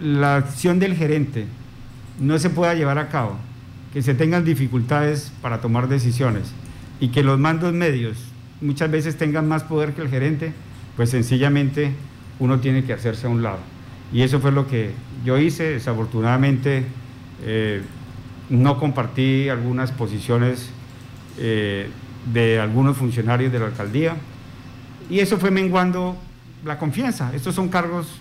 [0.01, 1.47] la acción del gerente
[2.19, 3.37] no se pueda llevar a cabo,
[3.93, 6.53] que se tengan dificultades para tomar decisiones
[7.01, 8.19] y que los mandos medios
[8.61, 10.53] muchas veces tengan más poder que el gerente,
[10.97, 11.93] pues sencillamente
[12.39, 13.59] uno tiene que hacerse a un lado.
[14.13, 14.93] Y eso fue lo que
[15.25, 16.85] yo hice, desafortunadamente
[17.45, 17.83] eh,
[18.49, 20.71] no compartí algunas posiciones
[21.39, 21.89] eh,
[22.33, 24.17] de algunos funcionarios de la alcaldía
[25.09, 26.17] y eso fue menguando
[26.65, 27.35] la confianza.
[27.35, 28.20] Estos son cargos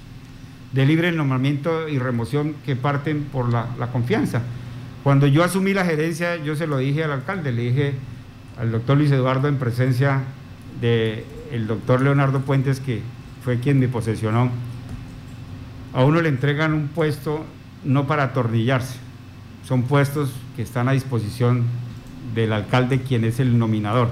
[0.72, 4.42] de libre nombramiento y remoción que parten por la, confianza.
[5.04, 7.94] Cuando yo asumí la gerencia, yo se lo dije al alcalde, le dije
[8.60, 10.22] al doctor Luis Eduardo en presencia
[10.82, 13.02] del doctor Leonardo Puentes, que
[13.44, 14.52] fue quien me posesionó,
[15.94, 17.46] a uno le entregan un puesto
[17.84, 18.98] no para atornillarse,
[19.66, 21.64] son puestos que están a disposición
[22.36, 24.10] del alcalde, quien es el nominador.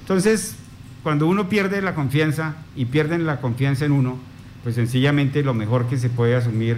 [0.00, 0.56] Entonces,
[1.02, 4.18] cuando uno pierde la confianza y pierden la confianza en uno,
[4.62, 6.76] pues sencillamente lo mejor que se puede asumir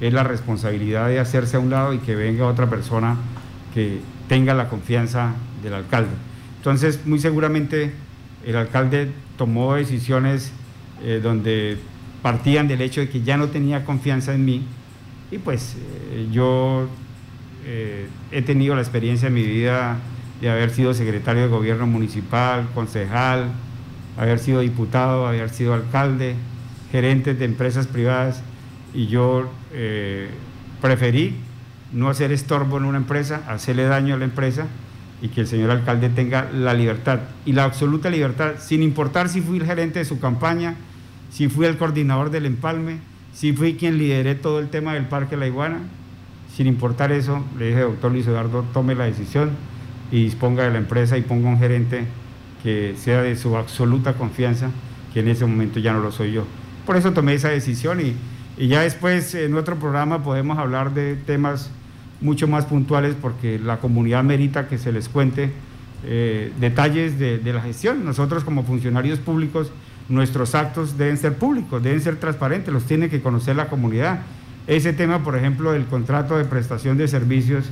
[0.00, 3.16] es la responsabilidad de hacerse a un lado y que venga otra persona
[3.72, 6.10] que tenga la confianza del alcalde.
[6.58, 7.92] Entonces, muy seguramente
[8.44, 10.52] el alcalde tomó decisiones
[11.02, 11.78] eh, donde
[12.22, 14.64] partían del hecho de que ya no tenía confianza en mí
[15.30, 15.76] y pues
[16.12, 16.88] eh, yo
[17.64, 19.98] eh, he tenido la experiencia en mi vida
[20.40, 23.46] de haber sido secretario de gobierno municipal, concejal,
[24.16, 26.34] haber sido diputado, haber sido alcalde,
[26.92, 28.42] gerente de empresas privadas
[28.94, 29.50] y yo
[30.80, 31.34] preferí
[31.92, 34.66] no hacer estorbo en una empresa, hacerle daño a la empresa
[35.20, 39.40] y que el señor alcalde tenga la libertad y la absoluta libertad, sin importar si
[39.40, 40.74] fui el gerente de su campaña,
[41.30, 42.98] si fui el coordinador del empalme,
[43.32, 45.80] si fui quien lideré todo el tema del Parque La Iguana,
[46.54, 49.50] sin importar eso, le dije, doctor Luis Eduardo, tome la decisión
[50.10, 52.04] y disponga de la empresa y ponga un gerente
[52.62, 54.70] que sea de su absoluta confianza,
[55.14, 56.44] que en ese momento ya no lo soy yo.
[56.86, 58.16] Por eso tomé esa decisión y,
[58.58, 61.70] ya después en otro programa podemos hablar de temas
[62.20, 65.50] mucho más puntuales porque la comunidad merita que se les cuente
[66.04, 68.04] eh, detalles de, la gestión.
[68.04, 69.70] Nosotros como funcionarios públicos,
[70.08, 74.20] nuestros actos deben ser públicos, deben ser transparentes, los tiene que conocer la comunidad.
[74.66, 77.64] Ese tema, por ejemplo, del contrato de prestación de servicios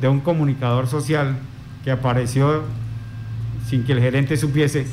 [0.00, 1.36] de un comunicador social
[1.84, 2.62] que apareció
[3.68, 4.86] sin que el gerente supiese,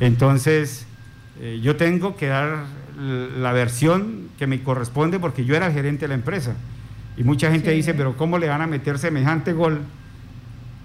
[0.00, 0.86] entonces
[1.40, 2.64] eh, yo tengo que dar
[2.96, 6.54] la versión que me corresponde porque yo era el gerente de la empresa.
[7.16, 9.80] Y mucha gente dice, pero ¿cómo le van a meter semejante gol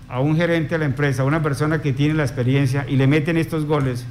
[0.08, 3.08] a un gerente de la empresa, a una persona que tiene la experiencia y le
[3.08, 4.06] meten estos goles?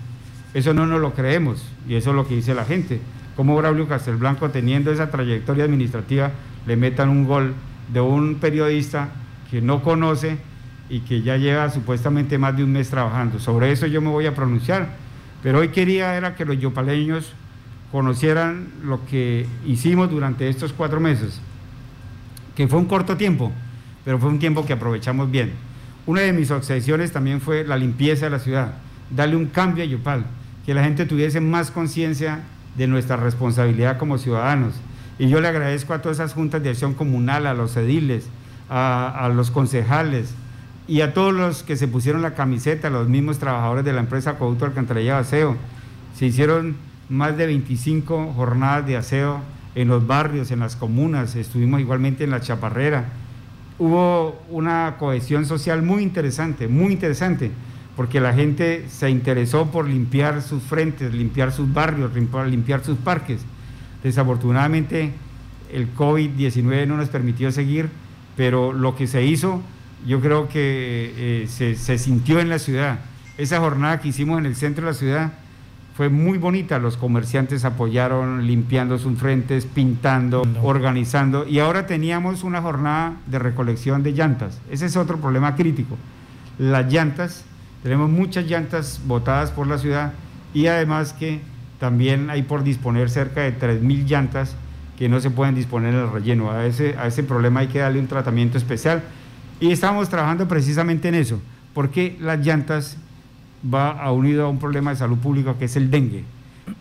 [0.55, 3.01] Eso no nos lo creemos y eso es lo que dice la gente.
[3.37, 6.33] ¿Cómo Braulio Castelblanco, teniendo esa trayectoria administrativa,
[6.67, 7.55] le metan un gol
[7.93, 9.11] de un periodista
[9.51, 10.39] que no conoce
[10.91, 13.39] y que ya lleva supuestamente más de un mes trabajando?
[13.39, 14.89] Sobre eso yo me voy a pronunciar.
[15.43, 17.33] Pero hoy quería era que los yopaleños
[17.93, 21.41] conocieran lo que hicimos durante estos cuatro meses
[22.59, 23.53] que fue un corto tiempo,
[24.05, 25.53] pero fue un tiempo que aprovechamos bien.
[26.07, 28.73] Una de mis obsesiones también fue la limpieza de la ciudad,
[29.11, 30.25] darle un cambio a Yopal,
[30.67, 32.41] que la gente tuviese más conciencia
[32.77, 34.75] de nuestra responsabilidad como ciudadanos.
[35.21, 38.29] Y yo le agradezco a todas esas juntas de acción comunal, a los ediles,
[38.69, 40.35] a, los concejales
[40.89, 44.31] y a todos los que se pusieron la camiseta, los mismos trabajadores de la empresa
[44.31, 45.57] Acueducto Alcantarilla de Aseo.
[46.17, 46.75] Se hicieron
[47.09, 49.41] más de 25 jornadas de aseo
[49.75, 53.07] en los barrios, en las comunas, estuvimos igualmente en la Chaparrera.
[53.79, 57.51] Hubo una cohesión social muy interesante, muy interesante,
[57.97, 63.41] porque la gente se interesó por limpiar sus frentes, limpiar sus barrios, limpiar sus parques.
[64.03, 65.13] Desafortunadamente
[65.73, 67.89] el COVID-19 no nos permitió seguir,
[68.37, 69.63] pero lo que se hizo,
[70.07, 73.01] yo creo que eh, se, se sintió en la ciudad.
[73.37, 75.33] Esa jornada que hicimos en el centro de la ciudad,
[75.99, 82.63] fue muy bonita, los comerciantes apoyaron limpiando sus frentes, pintando, organizando y ahora teníamos una
[82.63, 84.61] jornada de recolección de llantas.
[84.71, 85.97] Ese es otro problema crítico.
[86.57, 87.45] Las llantas,
[87.83, 90.13] tenemos muchas llantas botadas por la ciudad
[90.55, 91.41] y además que
[91.81, 94.55] también hay por disponer cerca de 3.000 llantas
[94.97, 96.53] que no se pueden disponer en el relleno.
[96.53, 99.03] A ese, a ese problema hay que darle un tratamiento especial
[99.59, 101.41] y estamos trabajando precisamente en eso,
[101.75, 102.99] porque las llantas
[103.63, 106.25] va a unido a un problema de salud pública que es el dengue.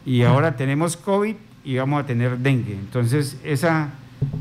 [0.06, 2.74] Y ahora tenemos COVID y vamos a tener dengue.
[2.74, 3.90] Entonces, esa,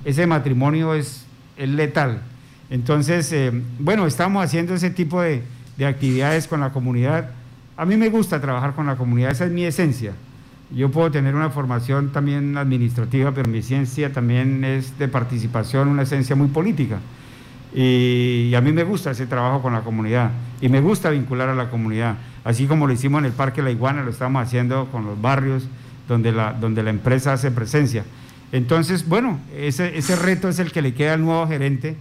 [0.04, 1.24] ese matrimonio es,
[1.58, 2.20] letal.
[2.68, 5.42] Entonces, eh, bueno, estamos haciendo ese tipo de,
[5.76, 7.30] de actividades con la comunidad.
[7.76, 10.12] A mí me gusta trabajar con la comunidad, esa es mi esencia.
[10.74, 16.02] Yo puedo tener una formación también administrativa, pero mi esencia también es de participación, una
[16.02, 16.98] esencia muy política.
[17.76, 20.30] Y, a mí me gusta ese trabajo con la comunidad
[20.62, 22.16] y me gusta vincular a la comunidad.
[22.42, 25.68] Así como lo hicimos en el Parque La Iguana, lo estamos haciendo con los barrios
[26.08, 28.04] donde la, donde la empresa hace presencia.
[28.50, 31.96] Entonces, bueno, ese, ese reto es el que le queda al nuevo gerente,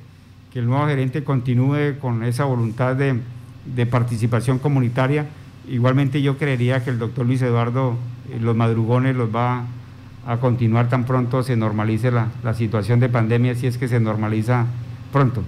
[0.54, 3.20] que el nuevo gerente continúe con esa voluntad de,
[3.66, 5.26] de participación comunitaria.
[5.68, 7.98] Igualmente yo creería que el doctor Luis Eduardo
[8.32, 9.66] eh, los madrugones los va
[10.26, 14.00] a continuar tan pronto se normalice la, la situación de pandemia, si es que se
[14.00, 14.68] normaliza
[15.12, 15.44] pronto.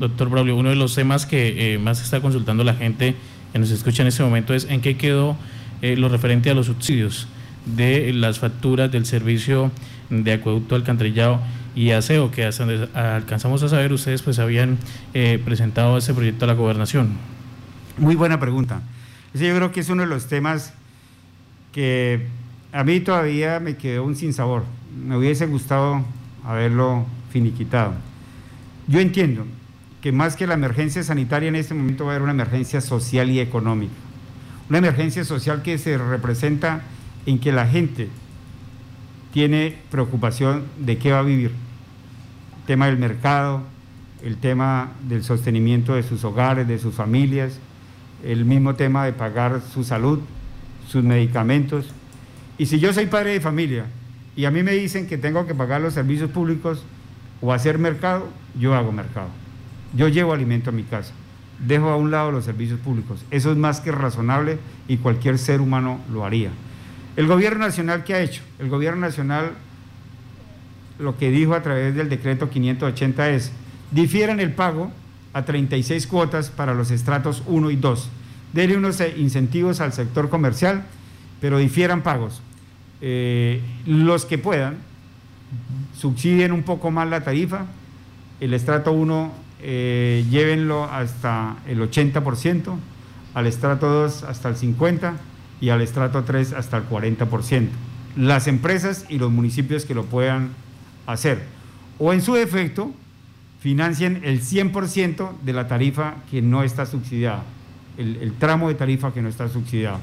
[0.00, 3.14] Doctor Braulio, uno de los temas que eh, más está consultando la gente
[3.52, 5.36] que nos escucha en este momento es en qué quedó
[5.82, 7.28] eh, lo referente a los subsidios
[7.66, 9.70] de las facturas del servicio
[10.08, 11.38] de acueducto, alcantarillado
[11.76, 14.78] y aseo, que hasta alcanzamos a saber, ustedes pues habían
[15.12, 17.10] eh, presentado ese proyecto a la gobernación.
[17.98, 18.80] Muy buena pregunta.
[19.34, 20.72] Ese yo creo que es uno de los temas
[21.72, 22.26] que
[22.72, 24.64] a mí todavía me quedó un sinsabor.
[25.06, 26.06] Me hubiese gustado
[26.42, 27.92] haberlo finiquitado.
[28.88, 29.44] Yo entiendo
[30.00, 33.30] que más que la emergencia sanitaria en este momento va a haber una emergencia social
[33.30, 33.92] y económica.
[34.68, 36.82] Una emergencia social que se representa
[37.26, 38.08] en que la gente
[39.32, 41.50] tiene preocupación de qué va a vivir.
[42.60, 43.62] El tema del mercado,
[44.22, 47.58] el tema del sostenimiento de sus hogares, de sus familias,
[48.24, 50.20] el mismo tema de pagar su salud,
[50.88, 51.86] sus medicamentos.
[52.58, 53.86] Y si yo soy padre de familia
[54.36, 56.84] y a mí me dicen que tengo que pagar los servicios públicos
[57.40, 58.28] o hacer mercado,
[58.58, 59.39] yo hago mercado.
[59.94, 61.12] Yo llevo alimento a mi casa.
[61.58, 63.24] Dejo a un lado los servicios públicos.
[63.30, 66.50] Eso es más que razonable y cualquier ser humano lo haría.
[67.16, 68.42] El gobierno nacional, ¿qué ha hecho?
[68.58, 69.52] El gobierno nacional
[70.98, 73.52] lo que dijo a través del decreto 580 es,
[73.90, 74.92] difieran el pago
[75.32, 78.08] a 36 cuotas para los estratos 1 y 2.
[78.52, 80.84] Denle unos incentivos al sector comercial,
[81.40, 82.42] pero difieran pagos.
[83.00, 84.78] Eh, los que puedan,
[85.96, 87.66] subsidien un poco más la tarifa,
[88.40, 89.32] el estrato 1
[89.62, 92.76] eh, llévenlo hasta el 80%,
[93.34, 95.14] al estrato 2 hasta el 50%
[95.60, 97.68] y al estrato 3 hasta el 40%.
[98.16, 100.50] Las empresas y los municipios que lo puedan
[101.06, 101.42] hacer.
[101.98, 102.92] O en su defecto,
[103.60, 107.44] financien el 100% de la tarifa que no está subsidiada,
[107.98, 110.00] el, el, tramo de tarifa que no está subsidiado.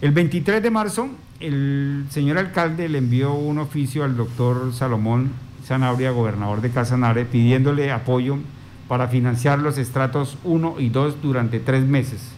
[0.00, 1.08] El 23 de marzo,
[1.40, 5.30] el señor alcalde le envió un oficio al doctor Salomón
[5.64, 8.38] Sanabria, gobernador de Casanare, pidiéndole apoyo
[8.88, 12.32] para financiar los estratos 1 y 2 durante tres meses.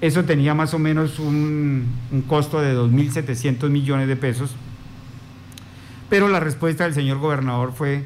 [0.00, 4.54] Eso tenía más o menos un, un costo de 2.700 millones de pesos,
[6.10, 8.04] pero la respuesta del señor gobernador fue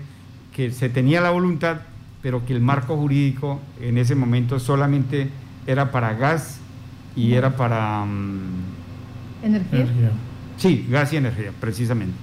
[0.54, 1.82] que se tenía la voluntad,
[2.22, 5.30] pero que el marco jurídico en ese momento solamente
[5.66, 6.60] era para gas
[7.14, 8.02] y era para...
[8.02, 8.40] Um,
[9.42, 9.86] ¿Energía?
[10.56, 12.14] Sí, gas y energía, precisamente.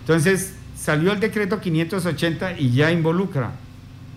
[0.00, 0.56] Entonces
[0.86, 3.50] salió el decreto 580 y ya involucra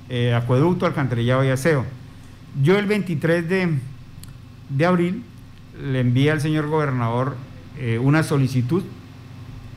[0.07, 1.84] eh, acueducto, alcantarillado y aseo.
[2.61, 5.24] Yo el 23 de, abril
[5.82, 7.36] le envié al señor gobernador
[7.80, 8.84] eh, una solicitud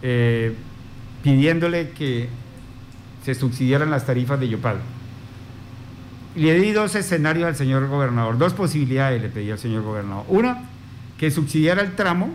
[0.03, 0.55] eh,
[1.23, 2.29] pidiéndole que
[3.25, 4.77] se subsidiaran las tarifas de Yopal.
[6.37, 10.27] Le di dos escenarios al señor gobernador, dos posibilidades le pedí al señor gobernador.
[10.29, 10.69] Una,
[11.17, 12.35] que subsidiara el tramo,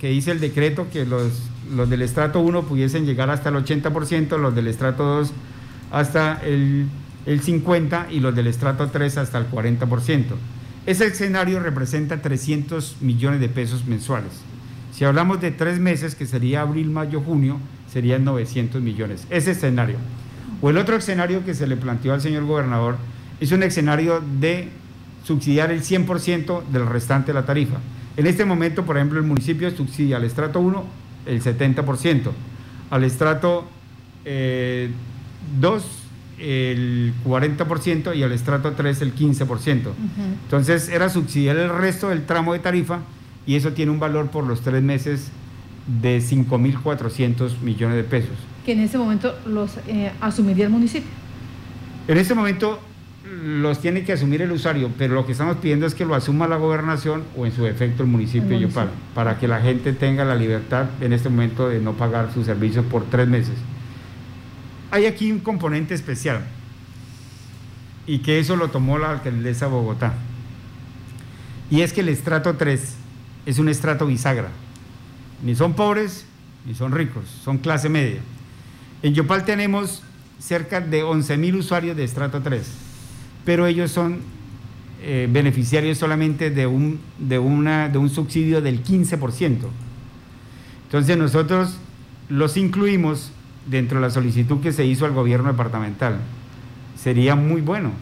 [0.00, 4.38] que dice el decreto que los, los del estrato 1 pudiesen llegar hasta el 80%,
[4.38, 5.32] los del estrato 2
[5.90, 6.86] hasta el,
[7.26, 10.24] el 50% y los del estrato 3 hasta el 40%.
[10.86, 14.32] Ese escenario representa 300 millones de pesos mensuales.
[14.92, 17.58] Si hablamos de tres meses, que sería abril, mayo, junio,
[17.92, 19.26] serían 900 millones.
[19.30, 19.96] Ese escenario.
[20.62, 22.96] O el otro escenario que se le planteó al señor gobernador
[23.40, 24.70] es un escenario de
[25.24, 27.76] subsidiar el 100% del restante de la tarifa.
[28.16, 30.84] En este momento, por ejemplo, el municipio subsidia al estrato 1
[31.26, 32.30] el 70%,
[32.90, 33.64] al estrato
[34.24, 34.30] 2
[36.38, 39.46] eh, el 40% y al estrato 3 el 15%.
[39.46, 39.92] Uh -huh.
[40.44, 43.00] Entonces era subsidiar el resto del tramo de tarifa
[43.46, 45.30] y eso tiene un valor por los tres meses
[46.02, 48.36] de 5.400 millones de pesos.
[48.64, 51.08] Que en ese momento los eh, asumiría el municipio.
[52.08, 52.80] En este momento
[53.46, 56.48] los tiene que asumir el usuario, pero lo que estamos pidiendo es que lo asuma
[56.48, 58.68] la gobernación o en su defecto el municipio, el municipio.
[58.68, 62.46] Yopal, para que la gente tenga la libertad en este momento de no pagar sus
[62.46, 63.54] servicios por tres meses.
[64.90, 66.40] Hay aquí un componente especial
[68.06, 70.14] y que eso lo tomó la alcaldesa de Bogotá.
[71.70, 72.96] Y es que el estrato 3
[73.46, 74.50] es un estrato bisagra.
[75.44, 76.26] Ni son pobres
[76.64, 78.20] ni son ricos, son clase media.
[79.02, 80.02] En Yopal tenemos
[80.38, 82.85] cerca de 11 mil usuarios de estrato 3
[83.46, 84.18] pero ellos son
[85.02, 89.58] eh, beneficiarios solamente de un, de, una, de un subsidio del 15%.
[90.86, 91.78] Entonces nosotros
[92.28, 93.30] los incluimos
[93.66, 96.18] dentro de la solicitud que se hizo al gobierno departamental.
[97.00, 97.92] Sería muy bueno.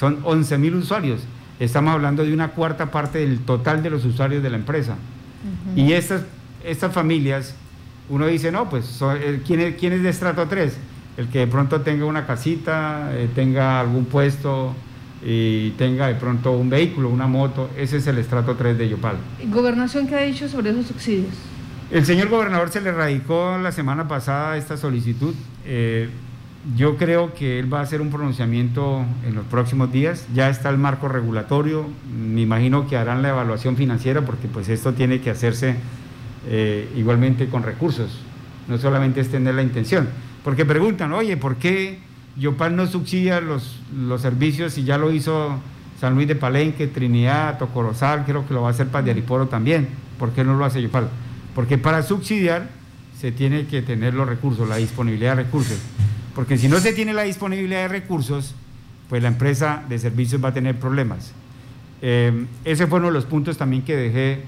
[0.00, 1.20] Son 11 mil usuarios.
[1.60, 4.92] Estamos hablando de una cuarta parte del total de los usuarios de la empresa.
[4.94, 5.86] Uh -huh.
[5.86, 6.22] Y estas,
[6.64, 7.54] estas familias,
[8.08, 10.74] uno dice, no, pues, son, ¿quién, es, ¿quién es de estrato 3?
[11.18, 14.74] El que de pronto tenga una casita, eh, tenga algún puesto
[15.24, 19.16] y tenga de pronto un vehículo, una moto, ese es el estrato 3 de Yopal.
[19.46, 21.32] ¿Gobernación qué ha dicho sobre esos subsidios?
[21.90, 25.34] El señor gobernador se le radicó la semana pasada esta solicitud.
[25.64, 26.10] Eh,
[26.76, 30.26] yo creo que él va a hacer un pronunciamiento en los próximos días.
[30.34, 31.86] Ya está el marco regulatorio.
[32.10, 35.76] Me imagino que harán la evaluación financiera porque pues esto tiene que hacerse
[36.48, 38.18] eh, igualmente con recursos.
[38.66, 40.08] No solamente es tener la intención.
[40.42, 41.98] Porque preguntan, oye, ¿por qué
[42.36, 45.58] Yopal no subsidia los, los servicios y ya lo hizo
[46.00, 49.88] San Luis de Palenque, Trinidad, Tocorozal, creo que lo va a hacer para Diariporo también.
[50.18, 51.08] ¿Por qué no lo hace Yopal?
[51.54, 52.68] Porque para subsidiar
[53.18, 55.78] se tiene que tener los recursos, la disponibilidad de recursos.
[56.34, 58.54] Porque si no se tiene la disponibilidad de recursos,
[59.08, 61.32] pues la empresa de servicios va a tener problemas.
[62.02, 64.42] Eh, ese fue uno de los puntos también que dejé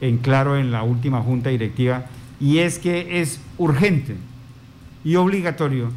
[0.00, 2.06] en claro en la última junta directiva,
[2.40, 4.16] y es que es urgente
[5.04, 5.90] y obligatorio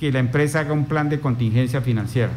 [0.00, 2.32] que la empresa haga un plan de contingencia financiera.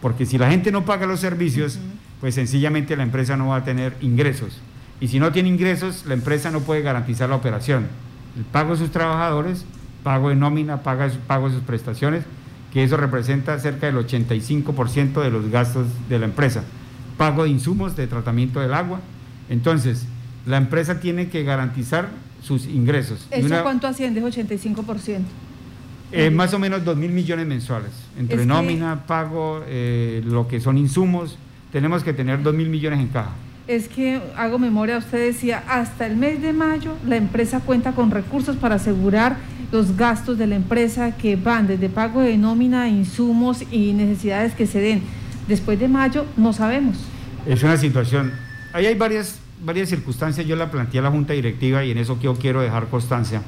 [0.00, 1.78] Porque si la gente no paga los servicios,
[2.20, 4.60] pues sencillamente la empresa no va a tener ingresos.
[5.00, 7.86] Y si no tiene ingresos, la empresa no puede garantizar la operación.
[8.36, 9.64] El pago de sus trabajadores,
[10.02, 12.24] pago de nómina, pago de sus prestaciones,
[12.72, 16.64] que eso representa cerca del 85% de los gastos de la empresa.
[17.16, 19.00] Pago de insumos de tratamiento del agua.
[19.48, 20.06] Entonces,
[20.46, 22.08] la empresa tiene que garantizar
[22.42, 23.28] sus ingresos.
[23.30, 25.20] ¿Eso cuánto asciende, es 85%?
[26.12, 30.76] Eh, más o menos 2 mil millones mensuales, entre nómina, pago, eh, lo que son
[30.76, 31.38] insumos,
[31.72, 33.30] tenemos que tener 2 mil millones en caja.
[33.66, 38.10] Es que hago memoria, usted decía, hasta el mes de mayo la empresa cuenta con
[38.10, 39.36] recursos para asegurar
[39.70, 44.66] los gastos de la empresa que van desde pago de nómina, insumos y necesidades que
[44.66, 45.02] se den.
[45.48, 46.98] Después de mayo no sabemos.
[47.46, 48.32] Es una situación,
[48.74, 52.18] ahí hay varias, varias circunstancias, yo la planteé a la Junta Directiva y en eso
[52.20, 53.40] yo quiero dejar constancia.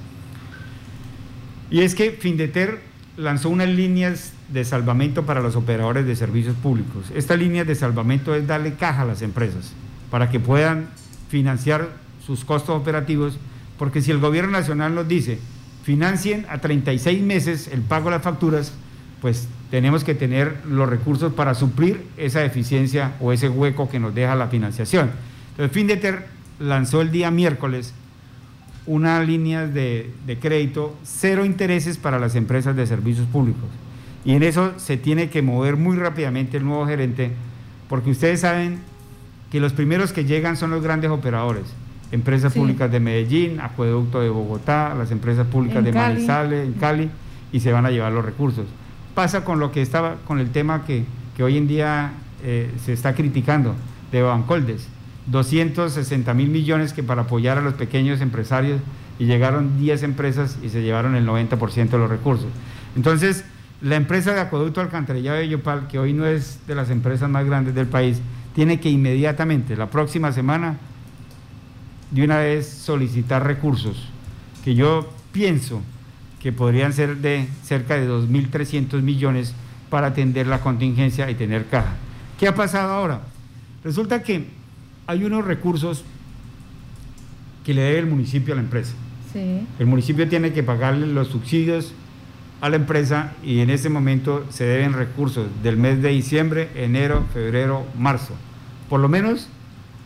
[1.75, 2.79] Y es que Findeter
[3.16, 7.07] lanzó unas líneas de salvamento para los operadores de servicios públicos.
[7.16, 9.72] Estas líneas de salvamento es darle caja a las empresas
[10.09, 10.87] para que puedan
[11.29, 11.89] financiar
[12.25, 13.39] sus costos operativos,
[13.77, 15.41] porque si el gobierno nacional nos dice,
[15.83, 18.72] financien a 36 meses el pago de las facturas,
[19.20, 24.14] pues tenemos que tener los recursos para suplir esa deficiencia o ese hueco que nos
[24.14, 25.11] deja la financiación.
[25.51, 26.29] Entonces, Findeter
[26.61, 27.95] lanzó el día miércoles
[28.87, 33.64] una línea de, de, crédito, cero intereses para las empresas de servicios públicos.
[34.24, 37.32] Y en eso se tiene que mover muy rápidamente el nuevo gerente,
[37.89, 38.80] porque ustedes saben
[39.51, 41.64] que los primeros que llegan son los grandes operadores,
[42.12, 47.11] empresas públicas de Medellín, Acueducto de Bogotá, las empresas públicas de Manizales, en Cali,
[47.53, 48.66] y se van a llevar los recursos.
[49.14, 51.05] Pasa con lo que estaba, con el tema que,
[51.37, 52.12] que hoy en día
[52.43, 53.74] eh, se está criticando
[54.11, 54.89] de Bancoldes
[55.27, 58.81] 260 mil millones que para apoyar a los pequeños empresarios
[59.18, 62.49] y llegaron 10 empresas y se llevaron el 90% de los recursos.
[62.97, 63.45] Entonces,
[63.81, 67.45] la empresa de Acueducto Alcantarillado de Yopal, que hoy no es de las empresas más
[67.45, 68.20] grandes del país,
[68.55, 70.79] tiene que inmediatamente, la próxima semana,
[72.11, 74.09] de una vez solicitar recursos,
[74.64, 75.83] que yo pienso
[76.41, 79.55] que podrían ser de cerca de 2.300 millones
[79.91, 81.95] para atender la contingencia y tener caja.
[82.39, 83.22] ¿Qué ha pasado ahora?
[83.83, 84.49] Resulta que
[85.07, 86.05] hay unos recursos
[87.65, 88.95] que le debe el municipio a la empresa.
[89.79, 91.93] El municipio tiene que pagarle los subsidios
[92.61, 97.25] a la empresa y en ese momento se deben recursos del mes de diciembre, enero,
[97.33, 98.35] febrero, marzo.
[98.89, 99.49] Por lo menos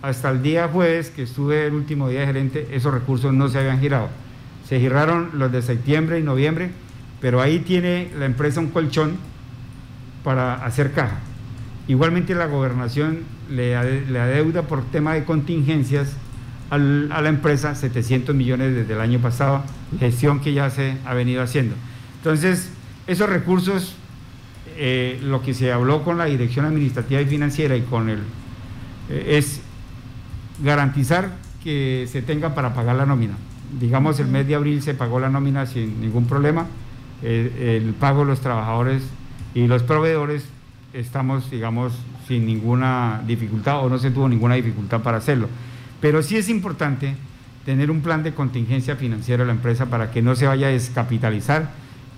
[0.01, 3.59] hasta el día jueves, que estuve el último día de gerente, esos recursos no se
[3.59, 4.09] habían girado.
[4.67, 6.71] Se giraron los de septiembre y noviembre,
[7.21, 9.17] pero ahí tiene la empresa un colchón
[10.25, 11.19] para hacer caja.
[11.87, 16.15] Igualmente la gobernación le, adeuda por tema de contingencias
[16.71, 19.63] a la empresa 700 millones desde el año pasado,
[19.99, 21.75] gestión que ya se ha venido haciendo.
[22.19, 22.71] Entonces,
[23.07, 23.95] esos recursos,
[24.77, 28.19] eh, lo que se habló con la Dirección Administrativa y Financiera y con el,
[29.09, 29.63] eh, es
[30.63, 33.35] garantizar que se tenga para pagar la nómina.
[33.81, 36.67] Digamos, el mes de abril se pagó la nómina sin ningún problema,
[37.23, 39.03] eh, el pago de los trabajadores
[39.55, 40.45] y los proveedores
[40.93, 41.95] estamos, digamos,
[42.29, 45.49] sin ninguna dificultad o no se tuvo ninguna dificultad para hacerlo.
[46.01, 47.17] Pero sí es importante
[47.65, 50.71] tener un plan de contingencia financiera de la empresa para que no se vaya a
[50.71, 51.71] descapitalizar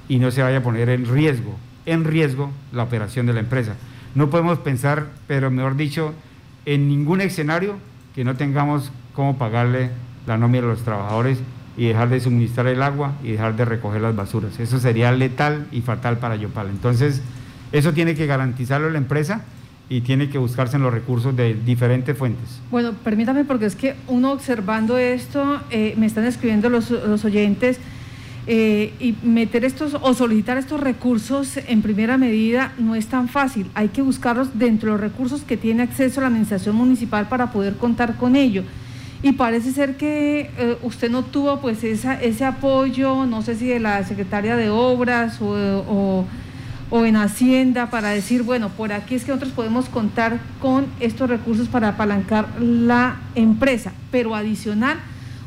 [0.08, 1.56] y no se vaya a poner en riesgo,
[1.86, 3.76] en riesgo la operación de la empresa.
[4.16, 6.12] No podemos pensar, pero mejor dicho,
[6.66, 7.76] en ningún escenario
[8.14, 9.90] que no tengamos cómo pagarle
[10.26, 11.38] la nómina a los trabajadores
[11.76, 14.58] y dejar de suministrar el agua y dejar de recoger las basuras.
[14.58, 16.68] Eso sería letal y fatal para Yopal.
[16.68, 17.22] Entonces,
[17.70, 19.44] eso tiene que garantizarlo la empresa
[19.90, 22.60] y tiene que buscarse en los recursos de diferentes fuentes.
[22.70, 26.92] Bueno, permítame porque es que uno observando esto, eh, me están escribiendo los,
[27.24, 27.78] oyentes,
[28.46, 33.66] eh, y meter estos o solicitar estos recursos en primera medida no es tan fácil.
[33.74, 37.76] Hay que buscarlos dentro de los recursos que tiene acceso la administración municipal para poder
[37.76, 38.62] contar con ello.
[39.24, 43.66] Y parece ser que eh, usted no tuvo pues esa, ese apoyo, no sé si
[43.66, 46.24] de la secretaria de Obras o
[46.92, 51.68] en Hacienda para decir, bueno, por aquí es que nosotros podemos contar con estos recursos
[51.68, 53.92] para apalancar la empresa.
[54.10, 54.98] Pero adicional,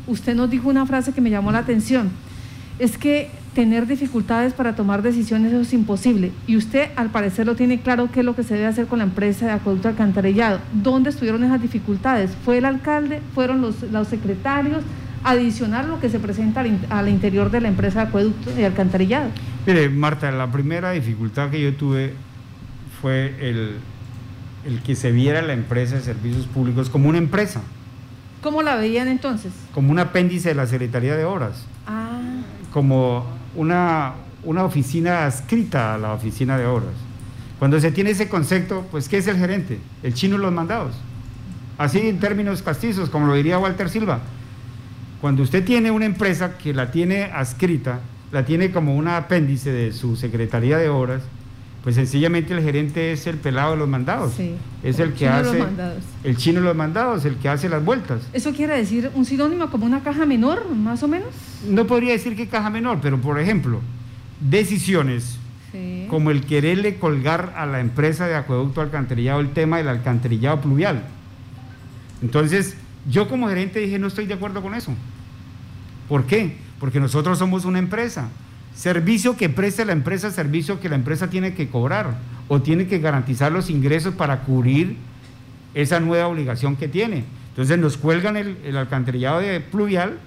[0.07, 2.11] usted nos dijo una frase que me llamó la atención,
[2.79, 6.31] es que tener dificultades para tomar decisiones es imposible.
[6.47, 8.99] Y usted al parecer lo tiene claro qué es lo que se debe hacer con
[8.99, 10.59] la empresa de acueducto alcantarillado.
[10.73, 12.31] ¿Dónde estuvieron esas dificultades?
[12.43, 13.21] ¿Fue el alcalde?
[13.35, 14.83] ¿Fueron los, los secretarios?
[15.23, 19.29] Adicional lo que se presenta al, interior de la empresa de acueducto y alcantarillado.
[19.65, 22.13] Mire, Marta, la primera dificultad que yo tuve
[23.01, 23.77] fue el,
[24.65, 27.61] el que se viera la empresa de servicios públicos como una empresa.
[28.41, 29.53] ¿Cómo la veían entonces?
[29.73, 31.65] Como un apéndice de la Secretaría de Obras.
[31.87, 32.19] Ah.
[32.73, 34.13] Como una,
[34.43, 36.93] una oficina adscrita a la oficina de obras.
[37.59, 39.79] Cuando se tiene ese concepto, pues ¿qué es el gerente?
[40.01, 40.95] El chino de los mandados.
[41.77, 44.19] Así en términos castizos, como lo diría Walter Silva.
[45.23, 48.01] Cuando usted tiene una empresa que la tiene adscrita,
[48.33, 51.21] la tiene como un apéndice de su Secretaría de Obras,
[51.81, 54.33] pues sencillamente el gerente es el pelado de los mandados.
[54.83, 55.63] es el, que hace
[56.25, 58.23] el chino de los mandados, el que hace las vueltas.
[58.33, 61.29] ¿Eso quiere decir un sinónimo como una caja menor, más o menos?
[61.69, 63.79] No podría decir que caja menor, pero por ejemplo,
[64.41, 65.39] decisiones
[66.09, 71.01] como el quererle colgar a la empresa de acueducto alcantarillado el tema del alcantarillado pluvial.
[72.21, 72.75] Entonces,
[73.09, 74.93] yo como gerente dije, no estoy de acuerdo con eso.
[76.07, 76.55] ¿Por qué?
[76.79, 78.29] Porque nosotros somos una empresa.
[78.75, 82.99] Servicio que preste la empresa, servicio que la empresa tiene que cobrar o tiene que
[82.99, 84.97] garantizar los ingresos para cubrir
[85.73, 87.23] esa nueva obligación que tiene.
[87.49, 90.17] Entonces nos cuelgan el, alcantarillado de pluvial,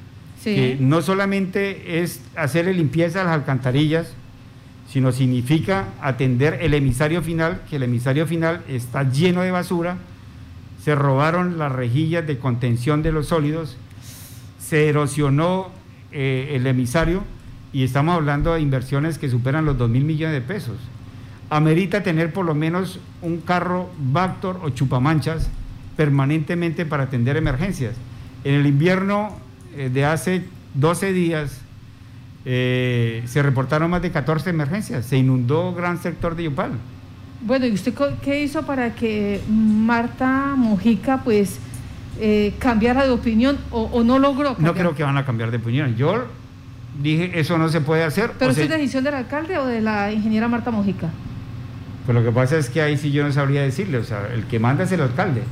[0.45, 4.14] que no solamente es hacerle limpieza a las alcantarillas,
[4.89, 9.99] sino significa atender el emisario final, que el emisario final está lleno de basura,
[10.85, 13.77] se robaron las rejillas de contención de los sólidos,
[14.69, 15.69] se erosionó
[16.11, 17.23] eh, el emisario
[17.73, 20.77] y estamos hablando de inversiones que superan los 2 mil millones de pesos.
[21.51, 25.49] Amerita tener por lo menos un carro Bactor o chupamanchas
[25.97, 27.95] permanentemente para atender emergencias.
[28.43, 29.37] En el invierno
[29.77, 30.43] eh, de hace
[30.75, 31.61] 12 días
[32.45, 36.73] eh, se reportaron más de 14 emergencias, se inundó gran sector de Yopal.
[37.41, 41.61] Bueno, ¿y usted qué hizo para que Marta Mojica pues
[42.21, 45.97] eh, cambiara de opinión o, no logró No creo que van a cambiar de opinión.
[45.97, 46.27] Yo
[47.03, 48.33] dije, eso no se puede hacer.
[48.39, 51.11] ¿Pero es decisión del alcalde o de la ingeniera Marta Mojica?
[52.05, 54.45] Pues lo que pasa es que ahí sí yo no sabría decirle, o sea, el
[54.45, 55.43] que manda es el alcalde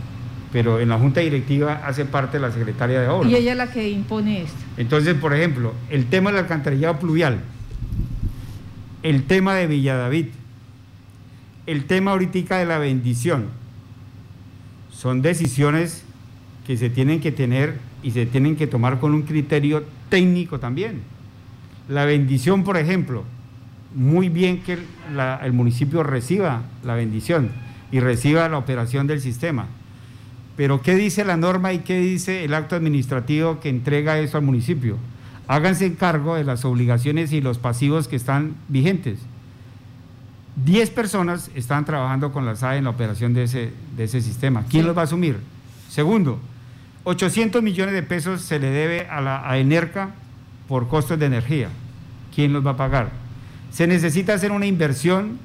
[0.54, 3.28] pero en la junta directiva hace parte la secretaria de obras.
[3.28, 4.56] Y ella es la que impone esto.
[4.76, 7.40] Entonces, por ejemplo, el tema del alcantarillado pluvial,
[9.02, 10.26] el tema de Villa David,
[11.66, 13.46] el tema ahorita de la bendición,
[14.92, 16.03] son decisiones
[16.66, 21.02] que se tienen que tener y se tienen que tomar con un criterio técnico también.
[21.88, 23.24] La bendición, por ejemplo,
[23.94, 24.78] muy bien que
[25.42, 27.50] el municipio reciba la bendición
[27.92, 29.68] y reciba la operación del sistema
[30.56, 34.44] pero ¿qué dice la norma y qué dice el acto administrativo que entrega eso al
[34.44, 34.96] municipio?
[35.48, 39.18] Háganse cargo de las obligaciones y los pasivos que están vigentes.
[40.64, 44.64] Diez personas están trabajando con la SAE en la operación de ese, de ese sistema.
[44.70, 45.38] ¿Quién los va a asumir?
[45.88, 46.38] Segundo,
[47.04, 50.10] 800 millones de pesos se le debe a, la, a Enerca
[50.68, 51.68] por costos de energía.
[52.34, 53.10] ¿Quién los va a pagar?
[53.70, 55.38] Se necesita hacer una inversión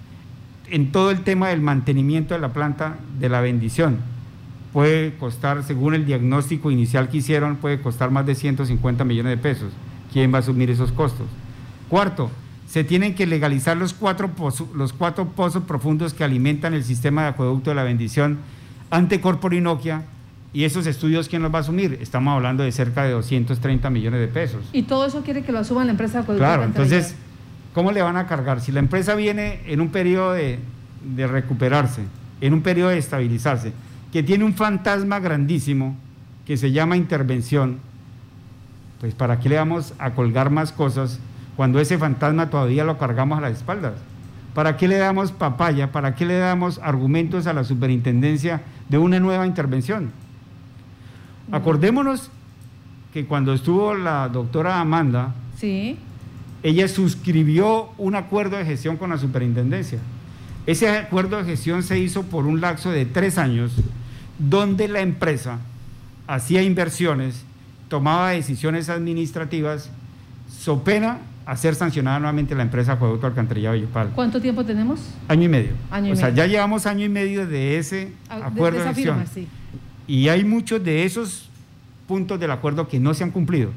[0.70, 4.00] en todo el tema del mantenimiento de la planta de la bendición
[4.74, 9.38] puede costar, según el diagnóstico inicial que hicieron, puede costar más de 150 millones de
[9.38, 9.72] pesos.
[10.14, 11.28] ¿Quién va a asumir esos costos?
[11.88, 12.30] Cuarto,
[12.68, 14.30] se tienen que legalizar los cuatro,
[14.76, 18.38] los cuatro pozos profundos que alimentan el sistema de acueducto de la bendición
[18.92, 20.04] ante Corporinoquia.
[20.52, 22.00] ¿Y esos estudios quién los va a asumir?
[22.02, 24.66] Estamos hablando de cerca de 230 millones de pesos.
[24.74, 26.24] ¿Y todo eso quiere que lo asuman la empresa?
[26.26, 27.16] Claro, entonces,
[27.74, 28.60] ¿cómo le van a cargar?
[28.60, 30.60] Si la empresa viene en un periodo de,
[31.04, 32.02] de recuperarse,
[32.42, 33.74] en un periodo de estabilizarse,
[34.12, 35.96] que tiene un fantasma grandísimo
[36.48, 37.78] que se llama intervención,
[39.00, 41.20] pues ¿para qué le vamos a colgar más cosas
[41.56, 43.94] cuando ese fantasma todavía lo cargamos a las espaldas?
[44.56, 45.92] ¿Para qué le damos papaya?
[45.92, 50.12] ¿Para qué le damos argumentos a la superintendencia de una nueva intervención?
[51.52, 52.30] Acordémonos
[53.14, 55.98] que cuando estuvo la doctora Amanda, sí.
[56.64, 60.00] ella suscribió un acuerdo de gestión con la superintendencia.
[60.66, 63.74] Ese acuerdo de gestión se hizo por un lapso de tres años
[64.38, 65.60] donde la empresa
[66.28, 67.44] hacía inversiones,
[67.88, 69.90] tomaba decisiones administrativas,
[70.48, 74.10] so pena a ser sancionada nuevamente la empresa Acueducto Alcantarillado Yopal.
[74.10, 75.00] ¿Cuánto tiempo tenemos?
[75.28, 75.72] Año y medio.
[75.92, 79.24] o sea, ya llevamos año y medio de ese ah, acuerdo de, gestión.
[80.10, 81.48] Y hay muchos de esos
[82.06, 83.72] puntos del acuerdo que no se han cumplido.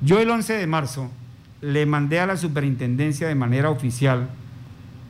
[0.00, 1.10] Yo el 11 de marzo
[1.60, 4.28] le mandé a la superintendencia de manera oficial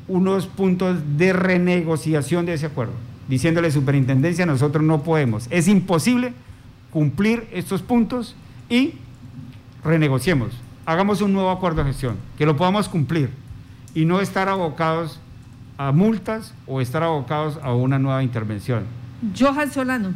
[0.08, 2.94] unos puntos de renegociación de ese acuerdo
[3.30, 5.46] diciéndole superintendencia, nosotros no podemos.
[5.50, 6.34] Es imposible
[6.90, 8.34] cumplir estos puntos
[8.68, 8.94] y
[9.84, 10.50] renegociemos.
[10.84, 13.30] Hagamos un nuevo acuerdo de gestión, que lo podamos cumplir
[13.94, 15.20] y no estar abocados
[15.78, 18.82] a multas o estar abocados a una nueva intervención.
[19.38, 20.14] Johan Solano.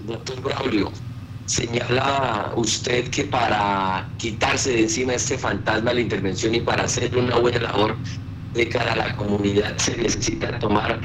[0.00, 0.92] Doctor Braulio,
[1.44, 7.16] señala usted que para quitarse de encima este fantasma de la intervención y para hacer
[7.16, 7.98] una buena labor
[8.52, 11.00] de cara a la comunidad se necesita tomar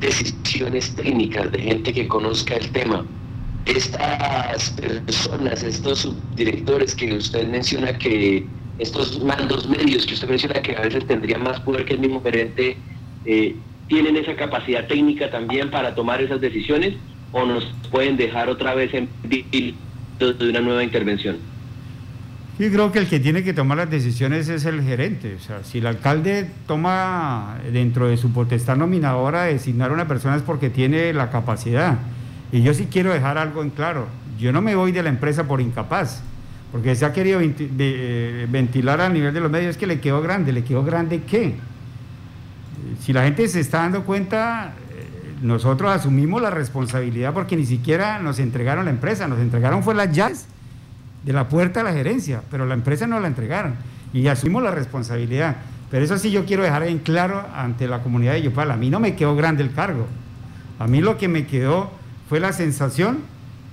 [0.00, 3.06] decisiones técnicas de gente que conozca el tema.
[3.66, 10.76] Estas personas, estos subdirectores que usted menciona que, estos mandos medios que usted menciona que
[10.76, 12.82] a veces tendrían más poder que el mismo gerente,
[13.24, 16.96] eh, tienen esa capacidad técnica también para tomar esas decisiones
[17.34, 19.74] o nos pueden dejar otra vez en de
[20.48, 21.36] una nueva intervención.
[22.60, 25.34] Yo creo que el que tiene que tomar las decisiones es el gerente.
[25.34, 30.36] O sea, si el alcalde toma dentro de su potestad nominadora designar a una persona
[30.36, 31.98] es porque tiene la capacidad.
[32.52, 34.06] Y yo sí quiero dejar algo en claro.
[34.38, 36.22] Yo no me voy de la empresa por incapaz,
[36.70, 40.52] porque se ha querido eh, ventilar a nivel de los medios, que le quedó grande.
[40.52, 41.56] ¿Le quedó grande qué?
[43.00, 44.74] Si la gente se está dando cuenta,
[45.44, 50.10] nosotros asumimos la responsabilidad porque ni siquiera nos entregaron la empresa, nos entregaron fue las
[50.10, 50.46] llaves
[51.22, 53.74] de la puerta a la gerencia, pero la empresa no la entregaron
[54.14, 55.56] y asumimos la responsabilidad.
[55.90, 58.88] Pero eso sí yo quiero dejar en claro ante la comunidad de Yopal, a mí
[58.88, 60.06] no me quedó grande el cargo,
[60.78, 61.90] a mí lo que me quedó
[62.26, 63.18] fue la sensación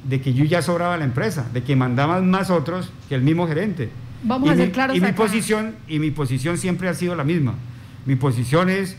[0.04, 3.48] de que yo ya sobraba la empresa, de que mandaban más otros que el mismo
[3.48, 3.90] gerente.
[4.24, 4.98] Vamos a ser claros.
[4.98, 7.54] Y mi posición y mi posición siempre ha sido la misma.
[8.06, 8.98] Mi posición es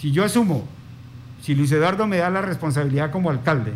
[0.00, 0.66] si yo asumo,
[1.42, 3.72] si Luis Eduardo me da la responsabilidad como alcalde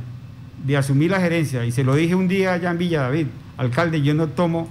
[0.64, 3.26] de asumir la gerencia y se lo dije un día allá en Villa David,
[3.58, 4.68] alcalde, yo no tomo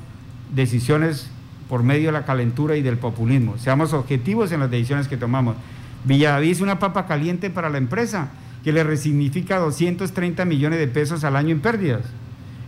[0.54, 1.30] decisiones
[1.70, 3.58] por medio de la calentura y del populismo.
[3.58, 5.58] Seamos objetivos en las decisiones que tomamos.
[6.06, 8.30] Villadaví es una papa caliente para la empresa
[8.64, 12.04] que le resignifica 230 millones de pesos al año en pérdidas.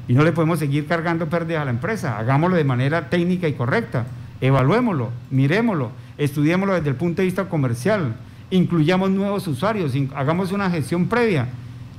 [0.09, 2.17] Y no le podemos seguir cargando pérdidas a la empresa.
[2.17, 4.05] Hagámoslo de manera técnica y correcta.
[4.41, 8.15] Evaluémoslo, miremoslo, estudiémoslo desde el punto de vista comercial,
[8.51, 11.49] incluyamos nuevos usuarios, hagamos una gestión previa.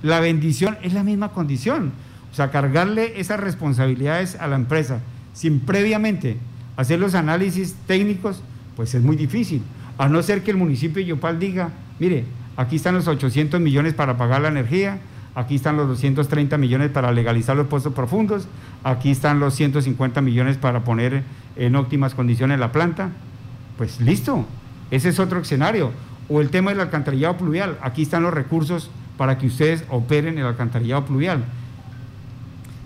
[0.02, 1.92] La bendición es la misma condición.
[2.30, 5.00] O sea, cargarle esas responsabilidades a la empresa
[5.32, 6.36] sin previamente
[6.76, 8.42] hacer los análisis técnicos,
[8.76, 9.62] pues es muy difícil.
[9.98, 12.24] A no ser que el municipio de Yopal diga, mire,
[12.56, 15.00] aquí están los 800 millones para pagar la energía,
[15.34, 18.46] aquí están los 230 millones para legalizar los pozos profundos,
[18.84, 21.24] aquí están los 150 millones para poner
[21.56, 23.10] en óptimas condiciones la planta.
[23.76, 24.46] Pues listo,
[24.90, 25.92] ese es otro escenario.
[26.28, 30.46] O el tema del alcantarillado pluvial, aquí están los recursos para que ustedes operen el
[30.46, 31.44] alcantarillado pluvial.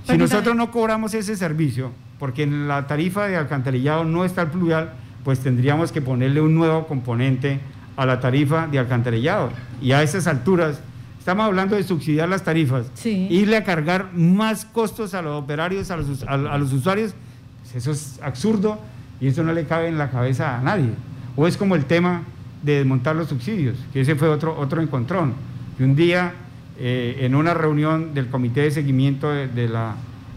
[0.07, 4.49] Si nosotros no cobramos ese servicio, porque en la tarifa de alcantarillado no está el
[4.49, 4.93] pluvial,
[5.25, 7.61] pues tendríamos que ponerle un nuevo componente
[7.97, 9.51] a la tarifa de alcantarillado.
[9.81, 10.81] Y a esas alturas,
[11.19, 15.97] estamos hablando de subsidiar las tarifas, irle a cargar más costos a los operarios, a
[15.97, 17.15] los, a, los usuarios,
[17.63, 18.79] pues eso es absurdo
[19.21, 20.91] y eso no le cabe en la cabeza a nadie.
[21.37, 22.23] O es como el tema
[22.63, 25.35] de desmontar los subsidios, que ese fue otro, otro encontrón.
[25.79, 26.35] Y un día
[26.79, 29.97] eh, en una reunión del comité de seguimiento de, la,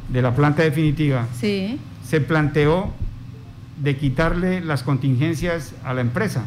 [0.10, 2.94] de la, planta definitiva, se planteó
[3.82, 6.44] de quitarle las contingencias a la empresa.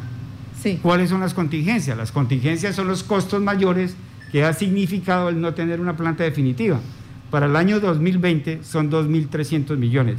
[0.83, 1.97] ¿Cuáles son las contingencias?
[1.97, 3.95] Las contingencias son los costos mayores
[4.33, 6.81] que ha significado el no tener una planta definitiva.
[7.31, 10.17] Para el año 2020 son 2.300 millones.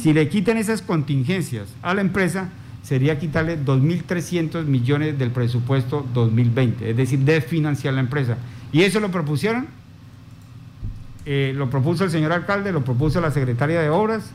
[0.00, 2.48] Si le quitan esas contingencias a la empresa,
[2.84, 8.36] sería quitarle 2.300 millones del presupuesto 2020, es decir, desfinanciar la empresa.
[8.72, 9.66] Y eso lo propusieron,
[11.24, 14.32] eh, lo propuso el señor alcalde, lo propuso la secretaria de Obras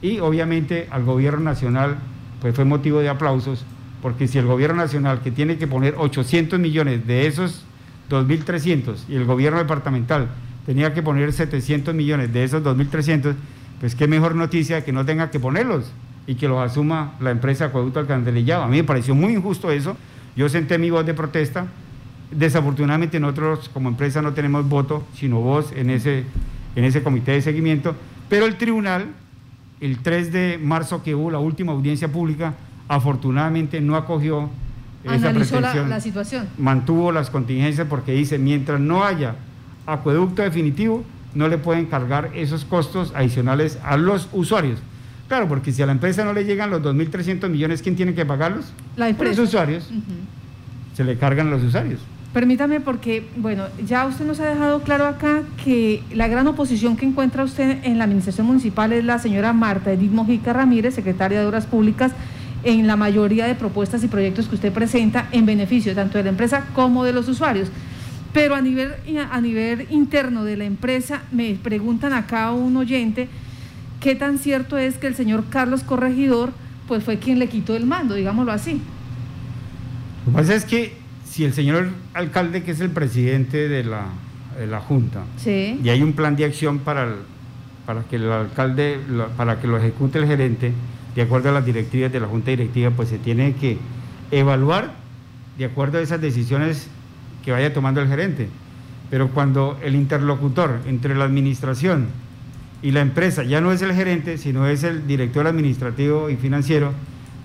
[0.00, 1.96] y obviamente al gobierno nacional
[2.40, 3.64] pues fue motivo de aplausos,
[4.00, 7.64] porque si el gobierno nacional que tiene que poner 800 millones de esos
[8.08, 10.28] 2.300 y el gobierno departamental
[10.64, 13.34] tenía que poner 700 millones de esos 2.300,
[13.80, 15.90] pues qué mejor noticia que no tenga que ponerlos
[16.26, 18.62] y que los asuma la empresa Acueducto Alcantarillado.
[18.64, 19.96] A mí me pareció muy injusto eso.
[20.36, 21.66] Yo senté mi voz de protesta,
[22.30, 26.24] Desafortunadamente nosotros como empresa no tenemos voto, sino voz en ese,
[26.74, 27.94] en ese comité de seguimiento,
[28.28, 29.06] pero el tribunal,
[29.80, 32.54] el 3 de marzo que hubo la última audiencia pública,
[32.88, 34.50] afortunadamente no acogió
[35.04, 35.88] esa pretensión.
[35.88, 36.48] La, situación.
[36.58, 39.36] Mantuvo las contingencias porque dice, mientras no haya
[39.86, 41.04] acueducto definitivo,
[41.34, 44.80] no le pueden cargar esos costos adicionales a los usuarios.
[45.28, 48.26] Claro, porque si a la empresa no le llegan los 2.300 millones, ¿quién tiene que
[48.26, 48.72] pagarlos?
[48.96, 49.40] La empresa.
[49.40, 49.90] Los usuarios.
[50.94, 52.00] Se le cargan a los usuarios.
[52.34, 57.06] Permítame porque, bueno, ya usted nos ha dejado claro acá que la gran oposición que
[57.06, 61.46] encuentra usted en la administración municipal es la señora Marta Edith Mojica Ramírez, secretaria de
[61.46, 62.10] Obras Públicas,
[62.64, 66.30] en la mayoría de propuestas y proyectos que usted presenta en beneficio tanto de la
[66.30, 67.68] empresa como de los usuarios.
[68.32, 68.94] Pero a nivel,
[69.30, 73.28] a nivel interno de la empresa, me preguntan acá un oyente,
[74.04, 76.52] ¿qué tan cierto es que el señor Carlos Corregidor
[76.86, 78.82] pues fue quien le quitó el mando, digámoslo así?
[80.26, 80.92] Lo que pasa es que
[81.24, 84.10] si el señor alcalde, que es el presidente de la,
[84.80, 87.14] Junta, y hay un plan de acción para,
[87.86, 89.00] para que el alcalde,
[89.38, 90.72] para que lo ejecute el gerente,
[91.14, 93.78] de acuerdo a las directivas de la Junta Directiva, pues se tiene que
[94.30, 94.92] evaluar
[95.56, 96.88] de acuerdo a esas decisiones
[97.42, 98.50] que vaya tomando el gerente.
[99.10, 102.08] Pero cuando el interlocutor entre la administración
[102.84, 106.92] y la empresa ya no es el gerente, sino es el director administrativo y financiero,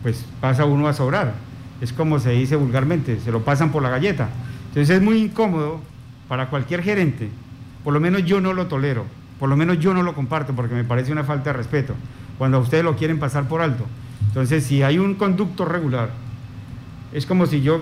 [0.04, 1.34] pues pasa uno a sobrar.
[1.80, 4.28] es como se dice vulgarmente, se lo pasan por la galleta.
[4.68, 5.80] Entonces es muy incómodo
[6.28, 7.30] para cualquier gerente,
[7.86, 9.06] por lo menos yo no lo tolero,
[9.40, 11.94] por lo menos yo no lo comparto porque me parece una falta de respeto,
[12.38, 13.86] cuando a ustedes lo quieren pasar por alto.
[14.28, 16.10] Entonces, si hay un conducto regular,
[17.14, 17.82] es como si yo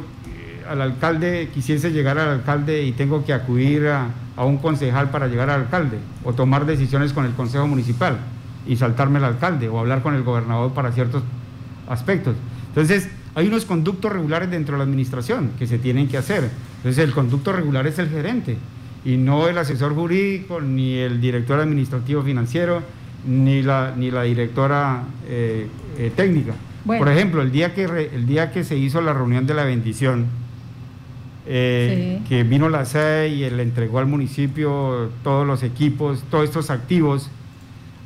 [0.69, 5.27] al alcalde quisiese llegar al alcalde y tengo que acudir a, a un concejal para
[5.27, 8.17] llegar al alcalde o tomar decisiones con el consejo municipal
[8.67, 11.23] y saltarme al alcalde o hablar con el gobernador para ciertos
[11.89, 12.35] aspectos.
[12.69, 16.49] Entonces, hay unos conductos regulares dentro de la administración que se tienen que hacer.
[16.77, 18.57] Entonces, el conducto regular es el gerente
[19.05, 22.81] y no el asesor jurídico, ni el director administrativo financiero,
[23.25, 26.53] ni la, ni la directora eh, eh, técnica.
[26.85, 30.25] Por ejemplo, el día, que el día que se hizo la reunión de la bendición,
[31.49, 36.69] eh, que vino la SEI y le entregó al municipio todos los equipos, todos estos
[36.69, 37.29] activos,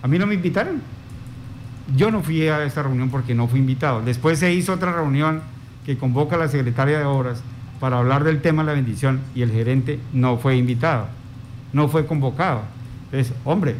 [0.04, 0.82] a mí no me invitaron.
[1.96, 4.02] Yo no fui a esta reunión porque no fui invitado.
[4.02, 5.42] Después se hizo otra reunión
[5.86, 7.42] que convoca a la secretaria de Obras
[7.80, 11.08] para hablar del tema de la bendición y el gerente no fue invitado,
[11.74, 12.62] no fue convocado.
[13.06, 13.76] Entonces, hombre,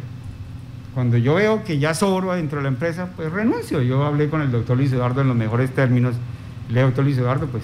[0.92, 3.80] cuando yo veo que ya sobro dentro de la empresa, pues renuncio.
[3.80, 6.16] Yo hablé con el doctor Luis Eduardo en los mejores términos.
[6.68, 7.62] Le doctor Luis Eduardo, pues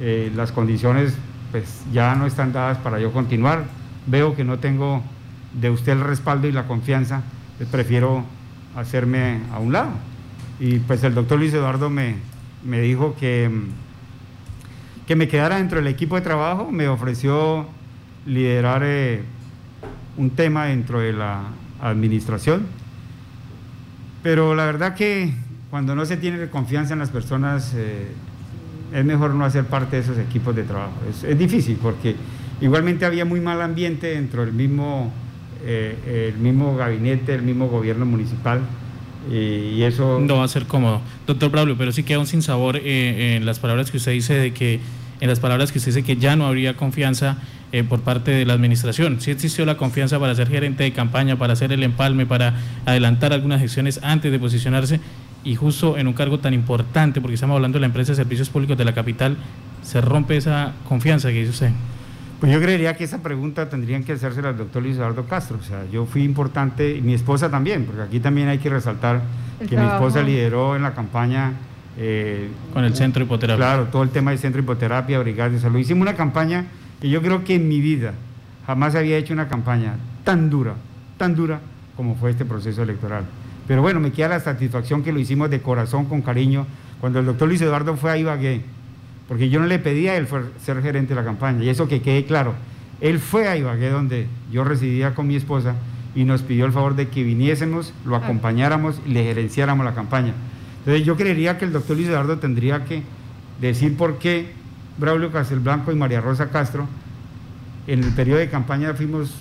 [0.00, 1.14] eh, las condiciones
[1.50, 3.64] pues ya no están dadas para yo continuar.
[4.06, 5.02] Veo que no tengo
[5.52, 7.22] de usted el respaldo y la confianza,
[7.56, 8.24] pues prefiero
[8.76, 9.90] hacerme a un lado.
[10.60, 12.16] Y pues el doctor Luis Eduardo me,
[12.64, 13.50] me dijo que,
[15.06, 17.66] que me quedara dentro del equipo de trabajo, me ofreció
[18.26, 19.22] liderar eh,
[20.16, 21.44] un tema dentro de la
[21.80, 22.66] administración,
[24.22, 25.32] pero la verdad que
[25.70, 28.08] cuando no se tiene confianza en las personas, eh,
[28.92, 30.94] es mejor no hacer parte de esos equipos de trabajo.
[31.08, 32.16] Es, es difícil porque
[32.60, 35.12] igualmente había muy mal ambiente dentro del mismo
[35.64, 38.60] eh, el mismo gabinete, el mismo gobierno municipal.
[39.30, 40.20] y eso...
[40.20, 41.00] No va a ser cómodo.
[41.26, 44.52] Doctor Braulio, pero sí queda un sinsabor eh, en las palabras que usted dice de
[44.52, 44.80] que,
[45.20, 47.38] en las palabras que usted dice que ya no habría confianza
[47.72, 49.20] eh, por parte de la administración.
[49.20, 52.54] Sí existió la confianza para ser gerente de campaña, para hacer el empalme, para
[52.86, 55.00] adelantar algunas gestiones antes de posicionarse
[55.44, 58.50] y justo en un cargo tan importante, porque estamos hablando de la empresa de servicios
[58.50, 59.36] públicos de la capital,
[59.82, 61.70] se rompe esa confianza que dice usted.
[62.40, 65.58] Pues yo creería que esa pregunta tendrían que hacérsela al doctor Luis Eduardo Castro.
[65.60, 69.22] O sea, yo fui importante, y mi esposa también, porque aquí también hay que resaltar
[69.68, 71.52] que mi esposa lideró en la campaña.
[71.96, 73.56] Eh, Con el centro hipoterapia.
[73.56, 75.78] Claro, todo el tema del centro hipoterapia, brigadas de salud.
[75.78, 76.66] Hicimos una campaña
[77.00, 78.14] que yo creo que en mi vida
[78.66, 80.74] jamás había hecho una campaña tan dura,
[81.16, 81.60] tan dura
[81.96, 83.24] como fue este proceso electoral.
[83.68, 86.66] Pero bueno, me queda la satisfacción que lo hicimos de corazón, con cariño.
[87.00, 88.62] Cuando el doctor Luis Eduardo fue a Ibagué,
[89.28, 90.26] porque yo no le pedía a él
[90.60, 92.54] ser gerente de la campaña, y eso que quede claro.
[93.00, 95.76] Él fue a Ibagué, donde yo residía con mi esposa,
[96.16, 98.20] y nos pidió el favor de que viniésemos, lo ah.
[98.24, 100.32] acompañáramos y le gerenciáramos la campaña.
[100.80, 103.02] Entonces yo creería que el doctor Luis Eduardo tendría que
[103.60, 104.52] decir por qué
[104.96, 106.88] Braulio Castelblanco y María Rosa Castro
[107.88, 109.34] en el periodo de campaña fuimos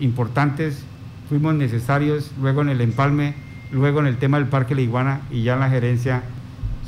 [0.00, 0.82] importantes,
[1.28, 3.34] fuimos necesarios, luego en el empalme,
[3.72, 6.22] luego en el tema del Parque La Iguana y ya en la gerencia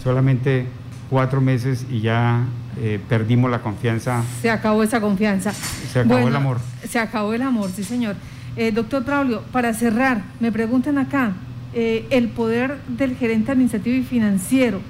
[0.03, 0.67] solamente
[1.11, 2.45] cuatro meses y ya
[2.81, 4.23] eh, perdimos la confianza.
[4.43, 5.53] Se acabó esa confianza.
[5.53, 6.59] Se acabó el amor.
[6.87, 8.17] Se acabó el amor, sí señor.
[8.57, 11.33] Eh, doctor Braulio, para cerrar, me preguntan acá,
[11.73, 14.81] eh, el poder del gerente administrativo y financiero,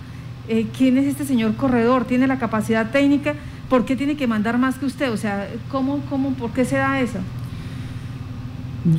[0.76, 2.05] ¿quién es este señor corredor?
[2.05, 3.34] ¿Tiene la capacidad técnica?
[3.70, 5.11] ¿Por qué tiene que mandar más que usted?
[5.11, 7.18] O sea, ¿cómo, cómo, por qué se da eso?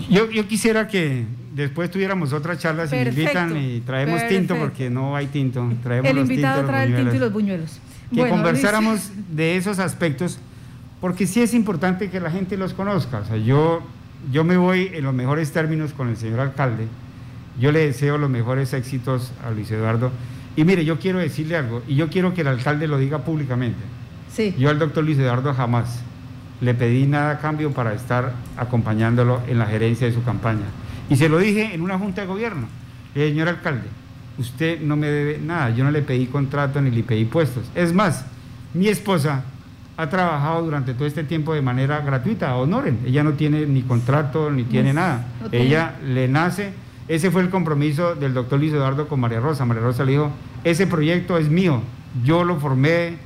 [0.10, 1.26] Yo, yo quisiera que
[1.56, 5.68] después tuviéramos otra charla si me invitan y traemos tinto porque no hay tinto.
[5.82, 7.80] Traemos el invitado trae el tinto y los buñuelos.
[8.14, 10.38] Que conversáramos de esos aspectos
[11.00, 13.20] porque sí es importante que la gente los conozca.
[13.20, 13.82] O sea, yo,
[14.32, 16.88] yo me voy en los mejores términos con el señor alcalde.
[17.60, 20.12] Yo le deseo los mejores éxitos a Luis Eduardo.
[20.58, 23.80] Y mire, yo quiero decirle algo, y yo quiero que el alcalde lo diga públicamente.
[24.32, 24.56] Sí.
[24.58, 26.02] Yo al doctor Luis Eduardo jamás
[26.62, 30.66] le pedí nada a cambio para estar acompañándolo en la gerencia de su campaña.
[31.10, 32.68] Y se lo dije en una junta de gobierno.
[33.14, 33.88] señor alcalde,
[34.38, 37.64] usted no me debe nada, yo no le pedí contrato ni le pedí puestos.
[37.76, 38.26] Es más,
[38.74, 39.44] mi esposa
[39.98, 43.00] ha trabajado durante todo este tiempo de manera gratuita, honoren.
[43.06, 45.28] Ella no tiene ni contrato ni tiene nada.
[45.52, 46.74] Ella le nace.
[47.08, 49.64] Ese fue el compromiso del doctor Luis Eduardo con María Rosa.
[49.64, 50.32] María Rosa le dijo,
[50.64, 51.82] ese proyecto es mío,
[52.24, 53.18] yo lo formé,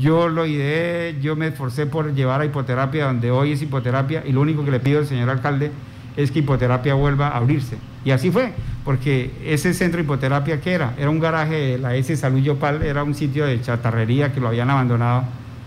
[0.00, 4.32] yo lo ideé, yo me esforcé por llevar a hipoterapia donde hoy es hipoterapia y
[4.32, 5.70] lo único que le pido al señor alcalde
[6.16, 7.76] es que hipoterapia vuelva a abrirse.
[8.04, 8.52] Y así fue,
[8.84, 10.94] porque ese centro de hipoterapia, ¿qué era?
[10.98, 14.48] Era un garaje de la S Salud Yopal, era un sitio de chatarrería que lo
[14.48, 15.24] habían abandonado.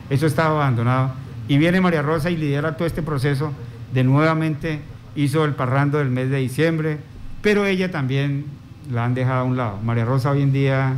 [0.09, 1.11] Eso estaba abandonado.
[1.47, 3.53] Y viene María Rosa y lidera todo este proceso
[3.93, 4.81] de nuevamente
[5.15, 6.99] hizo el parrando del mes de diciembre,
[7.41, 8.45] pero ella también
[8.91, 9.79] la han dejado a un lado.
[9.83, 10.93] María Rosa hoy en día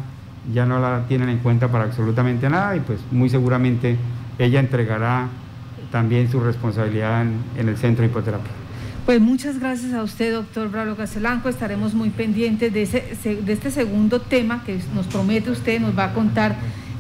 [0.54, 3.98] ya no la tienen en cuenta para absolutamente nada y pues muy seguramente
[4.38, 5.28] ella entregará
[5.92, 8.52] también su responsabilidad en, el centro de hipoterapia.
[9.10, 11.50] Pues muchas gracias a usted, doctor Braulio Castelanco.
[11.50, 16.04] Estaremos muy pendientes de, ese, de este segundo tema que nos promete usted, nos va
[16.04, 16.58] a contar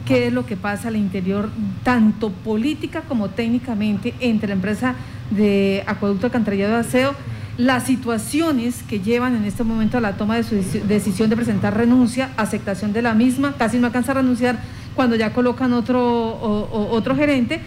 [0.08, 1.52] qué es lo que pasa al interior,
[1.84, 4.96] tanto política como técnicamente, entre la empresa
[5.30, 7.14] de Acueducto Alcantarillado de Aseo,
[7.60, 10.56] las situaciones que llevan en este momento a la toma de su
[10.88, 14.58] decisión de presentar renuncia, aceptación de la misma, casi no alcanza a renunciar
[14.96, 16.00] cuando ya colocan otro,
[16.72, 17.62] otro gerente.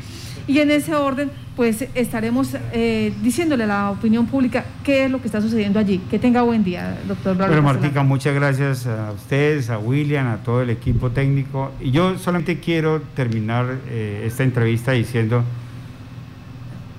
[0.46, 5.20] Y en ese orden, pues estaremos eh, diciéndole a la opinión pública qué es lo
[5.20, 5.98] que está sucediendo allí.
[6.10, 10.62] Que tenga buen día, doctor Bueno, Martica, muchas gracias a ustedes, a William, a todo
[10.62, 11.72] el equipo técnico.
[11.80, 15.44] Y yo solamente quiero terminar eh, esta entrevista diciendo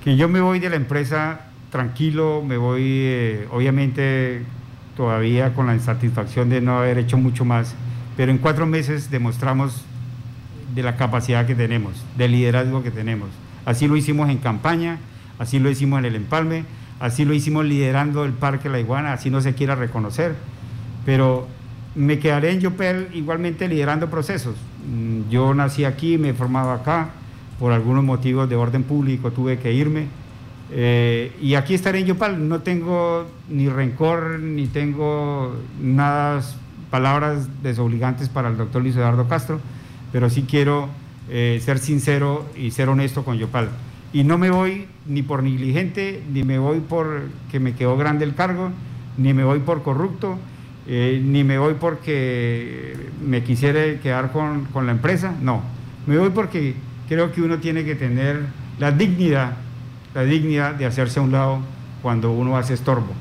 [0.02, 1.40] que yo me voy de la empresa
[1.70, 4.42] tranquilo, me voy eh, obviamente
[4.96, 7.74] todavía con la insatisfacción de no haber hecho mucho más,
[8.16, 9.84] pero en cuatro meses demostramos
[10.74, 13.28] de la capacidad que tenemos, del liderazgo que tenemos.
[13.64, 14.98] Así lo hicimos en campaña,
[15.38, 16.64] así lo hicimos en el empalme,
[17.00, 20.34] así lo hicimos liderando el Parque La Iguana, así no se quiera reconocer,
[21.06, 21.46] pero
[21.94, 24.56] me quedaré en Yopel igualmente liderando procesos.
[24.88, 27.10] Mm, yo nací aquí, me he formado acá,
[27.58, 30.06] por algunos motivos de orden público tuve que irme.
[30.70, 36.42] Eh, y aquí estaré en Yopal, no tengo ni rencor, ni tengo nada,
[36.90, 39.60] palabras desobligantes para el doctor Luis Eduardo Castro
[40.14, 40.88] pero sí quiero
[41.28, 43.68] eh, ser sincero y ser honesto con Yopal.
[44.12, 48.24] Y no me voy ni por negligente, ni me voy por que me quedó grande
[48.24, 48.70] el cargo,
[49.18, 50.38] ni me voy por corrupto,
[50.86, 52.96] eh, ni me voy porque
[53.26, 55.62] me quisiera quedar con, con la empresa, no.
[56.06, 56.76] Me voy porque
[57.08, 58.38] creo que uno tiene que tener
[58.78, 59.56] la dignidad,
[60.14, 61.58] la dignidad de hacerse a un lado
[62.02, 63.12] cuando uno hace estorbo.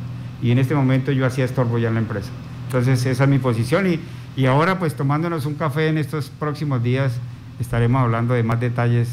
[0.44, 2.30] Y en este momento yo hacía estorbo ya en la empresa.
[2.68, 3.99] Entonces esa es mi posición y
[4.35, 7.14] y ahora pues tomándonos un café en estos próximos días
[7.60, 9.10] estaremos hablando de más detalles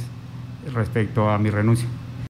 [0.72, 1.88] respecto a mi renuncia.